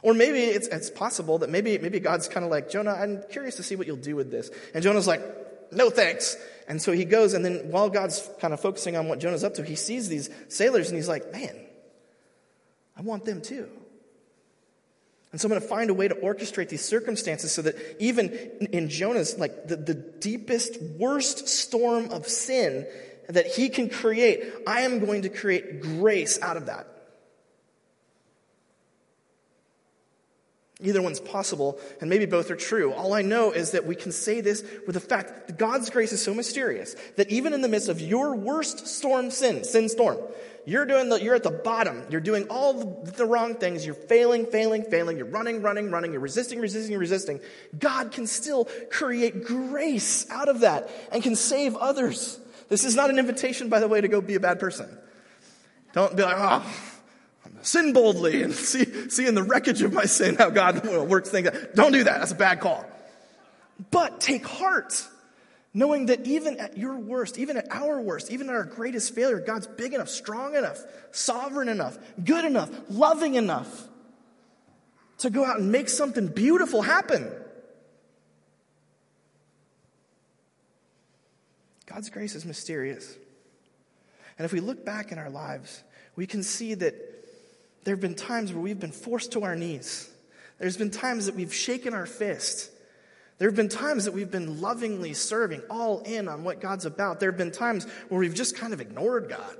Or 0.00 0.14
maybe 0.14 0.40
it's, 0.40 0.68
it's 0.68 0.90
possible 0.90 1.38
that 1.38 1.50
maybe, 1.50 1.76
maybe 1.78 2.00
God's 2.00 2.28
kind 2.28 2.44
of 2.44 2.50
like, 2.50 2.70
Jonah, 2.70 2.92
I'm 2.92 3.22
curious 3.30 3.56
to 3.56 3.62
see 3.62 3.76
what 3.76 3.86
you'll 3.86 3.96
do 3.96 4.16
with 4.16 4.30
this. 4.30 4.50
And 4.74 4.82
Jonah's 4.82 5.06
like, 5.06 5.22
no 5.70 5.90
thanks. 5.90 6.36
And 6.66 6.80
so 6.80 6.92
he 6.92 7.04
goes, 7.04 7.34
and 7.34 7.44
then 7.44 7.70
while 7.70 7.90
God's 7.90 8.28
kind 8.40 8.54
of 8.54 8.60
focusing 8.60 8.96
on 8.96 9.08
what 9.08 9.20
Jonah's 9.20 9.44
up 9.44 9.54
to, 9.54 9.64
he 9.64 9.76
sees 9.76 10.08
these 10.08 10.30
sailors 10.48 10.88
and 10.88 10.96
he's 10.96 11.08
like, 11.08 11.30
man, 11.32 11.56
I 12.96 13.02
want 13.02 13.24
them 13.24 13.42
too. 13.42 13.68
And 15.32 15.40
so 15.40 15.46
I'm 15.46 15.50
going 15.50 15.62
to 15.62 15.66
find 15.66 15.88
a 15.88 15.94
way 15.94 16.08
to 16.08 16.14
orchestrate 16.14 16.68
these 16.68 16.84
circumstances 16.84 17.52
so 17.52 17.62
that 17.62 17.74
even 17.98 18.28
in 18.72 18.90
Jonah's, 18.90 19.38
like 19.38 19.66
the, 19.66 19.76
the 19.76 19.94
deepest, 19.94 20.80
worst 20.98 21.48
storm 21.48 22.10
of 22.10 22.28
sin 22.28 22.86
that 23.28 23.46
he 23.46 23.70
can 23.70 23.88
create, 23.88 24.44
I 24.66 24.82
am 24.82 25.00
going 25.00 25.22
to 25.22 25.30
create 25.30 25.80
grace 25.80 26.38
out 26.42 26.58
of 26.58 26.66
that. 26.66 26.86
Either 30.82 31.00
one's 31.00 31.20
possible, 31.20 31.78
and 32.00 32.10
maybe 32.10 32.26
both 32.26 32.50
are 32.50 32.56
true. 32.56 32.92
All 32.92 33.14
I 33.14 33.22
know 33.22 33.52
is 33.52 33.70
that 33.70 33.86
we 33.86 33.94
can 33.94 34.12
say 34.12 34.40
this 34.40 34.64
with 34.86 34.94
the 34.94 35.00
fact 35.00 35.46
that 35.46 35.58
God's 35.58 35.90
grace 35.90 36.12
is 36.12 36.22
so 36.22 36.34
mysterious 36.34 36.96
that 37.16 37.30
even 37.30 37.52
in 37.52 37.62
the 37.62 37.68
midst 37.68 37.88
of 37.88 38.00
your 38.00 38.34
worst 38.34 38.86
storm 38.86 39.30
sin, 39.30 39.64
sin 39.64 39.88
storm, 39.88 40.18
you're 40.64 40.84
doing 40.84 41.08
the, 41.08 41.20
you're 41.20 41.34
at 41.34 41.42
the 41.42 41.50
bottom. 41.50 42.04
You're 42.08 42.20
doing 42.20 42.46
all 42.48 42.74
the, 42.74 43.12
the 43.12 43.26
wrong 43.26 43.56
things. 43.56 43.84
You're 43.84 43.94
failing, 43.94 44.46
failing, 44.46 44.84
failing. 44.84 45.16
You're 45.16 45.26
running, 45.26 45.60
running, 45.60 45.90
running. 45.90 46.12
You're 46.12 46.20
resisting, 46.20 46.60
resisting, 46.60 46.96
resisting. 46.96 47.40
God 47.78 48.12
can 48.12 48.26
still 48.26 48.68
create 48.90 49.44
grace 49.44 50.30
out 50.30 50.48
of 50.48 50.60
that 50.60 50.88
and 51.10 51.22
can 51.22 51.34
save 51.34 51.74
others. 51.76 52.38
This 52.68 52.84
is 52.84 52.94
not 52.94 53.10
an 53.10 53.18
invitation, 53.18 53.68
by 53.68 53.80
the 53.80 53.88
way, 53.88 54.00
to 54.00 54.08
go 54.08 54.20
be 54.20 54.36
a 54.36 54.40
bad 54.40 54.60
person. 54.60 54.88
Don't 55.94 56.16
be 56.16 56.22
like, 56.22 56.36
oh, 56.38 56.91
sin 57.62 57.92
boldly 57.92 58.42
and 58.42 58.54
see, 58.70 59.08
see 59.08 59.26
in 59.26 59.34
the 59.34 59.42
wreckage 59.42 59.82
of 59.82 59.92
my 59.92 60.04
sin 60.04 60.36
how 60.36 60.50
God 60.50 60.84
works 61.08 61.30
things. 61.30 61.48
out. 61.48 61.74
Don't 61.74 61.92
do 61.92 62.04
that. 62.04 62.18
That's 62.18 62.32
a 62.32 62.36
bad 62.36 62.60
call. 62.60 62.84
But 63.90 64.20
take 64.20 64.46
heart 64.46 65.08
Knowing 65.74 66.06
that 66.06 66.26
even 66.26 66.58
at 66.58 66.76
your 66.76 66.98
worst, 66.98 67.38
even 67.38 67.56
at 67.56 67.72
our 67.72 67.98
worst, 68.00 68.30
even 68.30 68.48
at 68.50 68.54
our 68.54 68.64
greatest 68.64 69.14
failure, 69.14 69.40
God's 69.40 69.66
big 69.66 69.94
enough, 69.94 70.08
strong 70.08 70.54
enough, 70.54 70.78
sovereign 71.12 71.68
enough, 71.68 71.96
good 72.22 72.44
enough, 72.44 72.68
loving 72.90 73.36
enough 73.36 73.88
to 75.18 75.30
go 75.30 75.44
out 75.44 75.58
and 75.58 75.72
make 75.72 75.88
something 75.88 76.26
beautiful 76.26 76.82
happen. 76.82 77.30
God's 81.86 82.10
grace 82.10 82.34
is 82.34 82.44
mysterious. 82.44 83.16
And 84.38 84.44
if 84.44 84.52
we 84.52 84.60
look 84.60 84.84
back 84.84 85.10
in 85.10 85.18
our 85.18 85.30
lives, 85.30 85.82
we 86.16 86.26
can 86.26 86.42
see 86.42 86.74
that 86.74 86.94
there 87.84 87.94
have 87.94 88.00
been 88.00 88.14
times 88.14 88.52
where 88.52 88.62
we've 88.62 88.80
been 88.80 88.92
forced 88.92 89.32
to 89.32 89.44
our 89.44 89.56
knees. 89.56 90.08
There's 90.58 90.76
been 90.76 90.90
times 90.90 91.26
that 91.26 91.34
we've 91.34 91.52
shaken 91.52 91.94
our 91.94 92.06
fist. 92.06 92.70
There 93.38 93.48
have 93.48 93.56
been 93.56 93.68
times 93.68 94.04
that 94.04 94.12
we've 94.12 94.30
been 94.30 94.60
lovingly 94.60 95.14
serving, 95.14 95.62
all 95.68 96.00
in 96.00 96.28
on 96.28 96.44
what 96.44 96.60
God's 96.60 96.86
about. 96.86 97.18
There 97.18 97.30
have 97.30 97.38
been 97.38 97.50
times 97.50 97.84
where 98.08 98.20
we've 98.20 98.34
just 98.34 98.56
kind 98.56 98.72
of 98.72 98.80
ignored 98.80 99.28
God. 99.28 99.56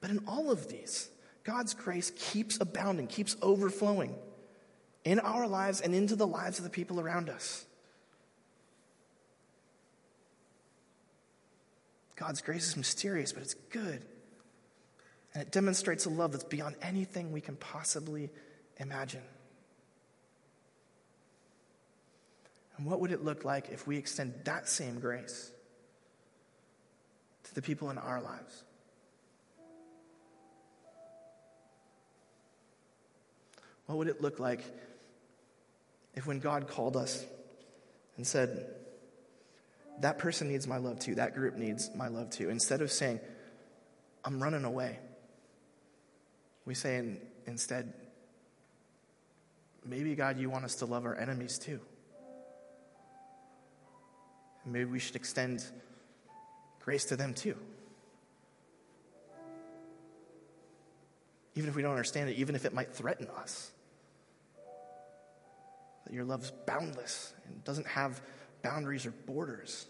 But 0.00 0.10
in 0.10 0.20
all 0.26 0.50
of 0.50 0.68
these, 0.68 1.10
God's 1.44 1.74
grace 1.74 2.12
keeps 2.16 2.58
abounding, 2.60 3.08
keeps 3.08 3.36
overflowing 3.42 4.14
in 5.04 5.20
our 5.20 5.46
lives 5.46 5.80
and 5.80 5.94
into 5.94 6.16
the 6.16 6.26
lives 6.26 6.58
of 6.58 6.64
the 6.64 6.70
people 6.70 7.00
around 7.00 7.28
us. 7.28 7.66
God's 12.16 12.40
grace 12.40 12.68
is 12.68 12.76
mysterious, 12.76 13.32
but 13.32 13.42
it's 13.42 13.54
good. 13.54 14.02
And 15.34 15.42
it 15.42 15.50
demonstrates 15.50 16.04
a 16.04 16.10
love 16.10 16.32
that's 16.32 16.44
beyond 16.44 16.76
anything 16.82 17.32
we 17.32 17.40
can 17.40 17.56
possibly 17.56 18.30
imagine. 18.78 19.22
And 22.76 22.86
what 22.86 23.00
would 23.00 23.12
it 23.12 23.24
look 23.24 23.44
like 23.44 23.70
if 23.70 23.86
we 23.86 23.96
extend 23.96 24.34
that 24.44 24.68
same 24.68 25.00
grace 25.00 25.50
to 27.44 27.54
the 27.54 27.62
people 27.62 27.90
in 27.90 27.98
our 27.98 28.20
lives? 28.20 28.64
What 33.86 33.98
would 33.98 34.08
it 34.08 34.20
look 34.20 34.38
like 34.38 34.62
if 36.14 36.26
when 36.26 36.40
God 36.40 36.68
called 36.68 36.96
us 36.96 37.24
and 38.16 38.26
said, 38.26 38.66
that 40.00 40.18
person 40.18 40.48
needs 40.48 40.66
my 40.66 40.78
love 40.78 40.98
too. 40.98 41.14
That 41.14 41.34
group 41.34 41.56
needs 41.56 41.90
my 41.94 42.08
love 42.08 42.30
too. 42.30 42.50
Instead 42.50 42.82
of 42.82 42.90
saying, 42.90 43.20
I'm 44.24 44.42
running 44.42 44.64
away, 44.64 44.98
we 46.64 46.74
say 46.74 46.96
in, 46.96 47.18
instead, 47.46 47.92
maybe 49.84 50.14
God, 50.14 50.38
you 50.38 50.48
want 50.50 50.64
us 50.64 50.76
to 50.76 50.86
love 50.86 51.04
our 51.04 51.16
enemies 51.16 51.58
too. 51.58 51.80
Maybe 54.64 54.84
we 54.84 54.98
should 54.98 55.16
extend 55.16 55.64
grace 56.80 57.06
to 57.06 57.16
them 57.16 57.34
too. 57.34 57.56
Even 61.54 61.68
if 61.68 61.76
we 61.76 61.82
don't 61.82 61.90
understand 61.90 62.30
it, 62.30 62.36
even 62.36 62.54
if 62.54 62.64
it 62.64 62.72
might 62.72 62.94
threaten 62.94 63.26
us. 63.38 63.72
That 66.06 66.14
your 66.14 66.24
love's 66.24 66.50
boundless 66.66 67.34
and 67.46 67.62
doesn't 67.64 67.86
have 67.86 68.22
boundaries 68.62 69.04
or 69.04 69.10
borders. 69.10 69.86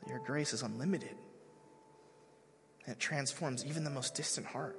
That 0.00 0.08
your 0.08 0.20
grace 0.20 0.52
is 0.52 0.62
unlimited. 0.62 1.14
And 2.84 2.94
it 2.94 2.98
transforms 2.98 3.64
even 3.64 3.84
the 3.84 3.90
most 3.90 4.14
distant 4.14 4.46
heart. 4.46 4.76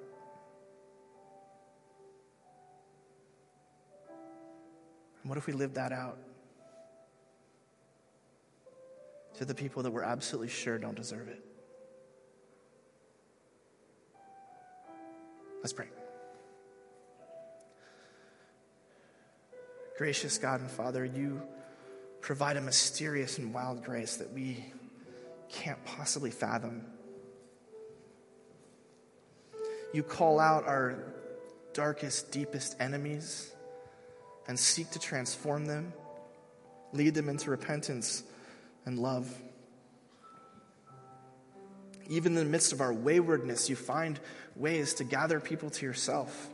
And 5.22 5.30
what 5.30 5.38
if 5.38 5.48
we 5.48 5.54
lived 5.54 5.76
that 5.76 5.94
out 5.94 6.18
to 9.36 9.46
the 9.46 9.56
people 9.56 9.84
that 9.84 9.92
we're 9.92 10.04
absolutely 10.04 10.50
sure 10.50 10.78
don't 10.78 10.96
deserve 10.96 11.30
it? 11.30 11.44
Let's 15.62 15.72
pray. 15.72 15.88
Gracious 19.98 20.38
God 20.38 20.60
and 20.60 20.70
Father, 20.70 21.06
you 21.06 21.42
provide 22.20 22.58
a 22.58 22.62
mysterious 22.62 23.38
and 23.38 23.54
wild 23.54 23.84
grace 23.84 24.18
that 24.18 24.34
we 24.34 24.66
can't 25.50 25.84
possibly 25.86 26.32
fathom. 26.32 26.86
You 29.94 30.04
call 30.04 30.40
out 30.40 30.66
our 30.68 30.98
darkest, 31.74 32.32
deepest 32.32 32.76
enemies 32.80 33.52
and 34.48 34.60
seek 34.60 34.92
to 34.92 35.00
transform 35.00 35.66
them, 35.66 35.94
lead 36.92 37.14
them 37.14 37.30
into 37.30 37.50
repentance 37.50 38.24
and 38.86 39.00
love. 39.00 39.34
Even 42.10 42.34
in 42.34 42.44
the 42.44 42.52
midst 42.52 42.74
of 42.74 42.82
our 42.82 42.92
waywardness, 42.92 43.70
you 43.70 43.78
find 43.78 44.20
ways 44.56 44.96
to 44.96 45.06
gather 45.06 45.40
people 45.40 45.70
to 45.70 45.86
yourself, 45.86 46.50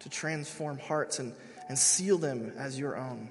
to 0.00 0.08
transform 0.08 0.78
hearts 0.78 1.18
and 1.18 1.34
and 1.68 1.78
seal 1.78 2.18
them 2.18 2.52
as 2.58 2.78
your 2.78 2.96
own. 2.98 3.30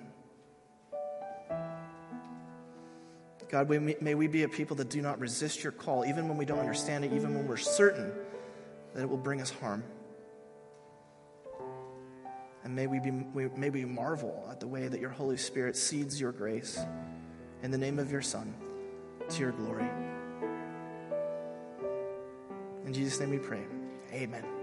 God, 3.50 3.70
may 3.70 4.16
we 4.16 4.28
be 4.28 4.44
a 4.44 4.50
people 4.50 4.78
that 4.78 4.90
do 4.90 5.02
not 5.02 5.20
resist 5.20 5.62
your 5.62 5.74
call, 5.74 6.06
even 6.06 6.30
when 6.30 6.38
we 6.38 6.46
don't 6.46 6.60
understand 6.60 7.04
it, 7.04 7.14
even 7.14 7.36
when 7.36 7.48
we're 7.48 7.58
certain 7.58 8.12
that 8.94 9.02
it 9.02 9.10
will 9.10 9.18
bring 9.18 9.42
us 9.42 9.50
harm. 9.50 9.84
And 12.64 12.76
may 12.76 12.88
we, 12.88 13.00
be, 13.00 13.12
may 13.12 13.70
we 13.70 13.86
marvel 13.86 14.48
at 14.50 14.60
the 14.60 14.68
way 14.68 14.88
that 14.88 15.00
your 15.00 15.10
Holy 15.10 15.38
Spirit 15.38 15.76
seeds 15.76 16.20
your 16.20 16.32
grace 16.32 16.80
in 17.64 17.72
the 17.72 17.78
name 17.78 17.98
of 18.00 18.12
your 18.12 18.22
Son 18.22 18.54
to 19.30 19.40
your 19.40 19.52
glory. 19.52 19.90
In 22.86 22.94
Jesus' 22.94 23.20
name 23.20 23.32
we 23.32 23.40
pray. 23.40 23.64
Amen. 24.14 24.61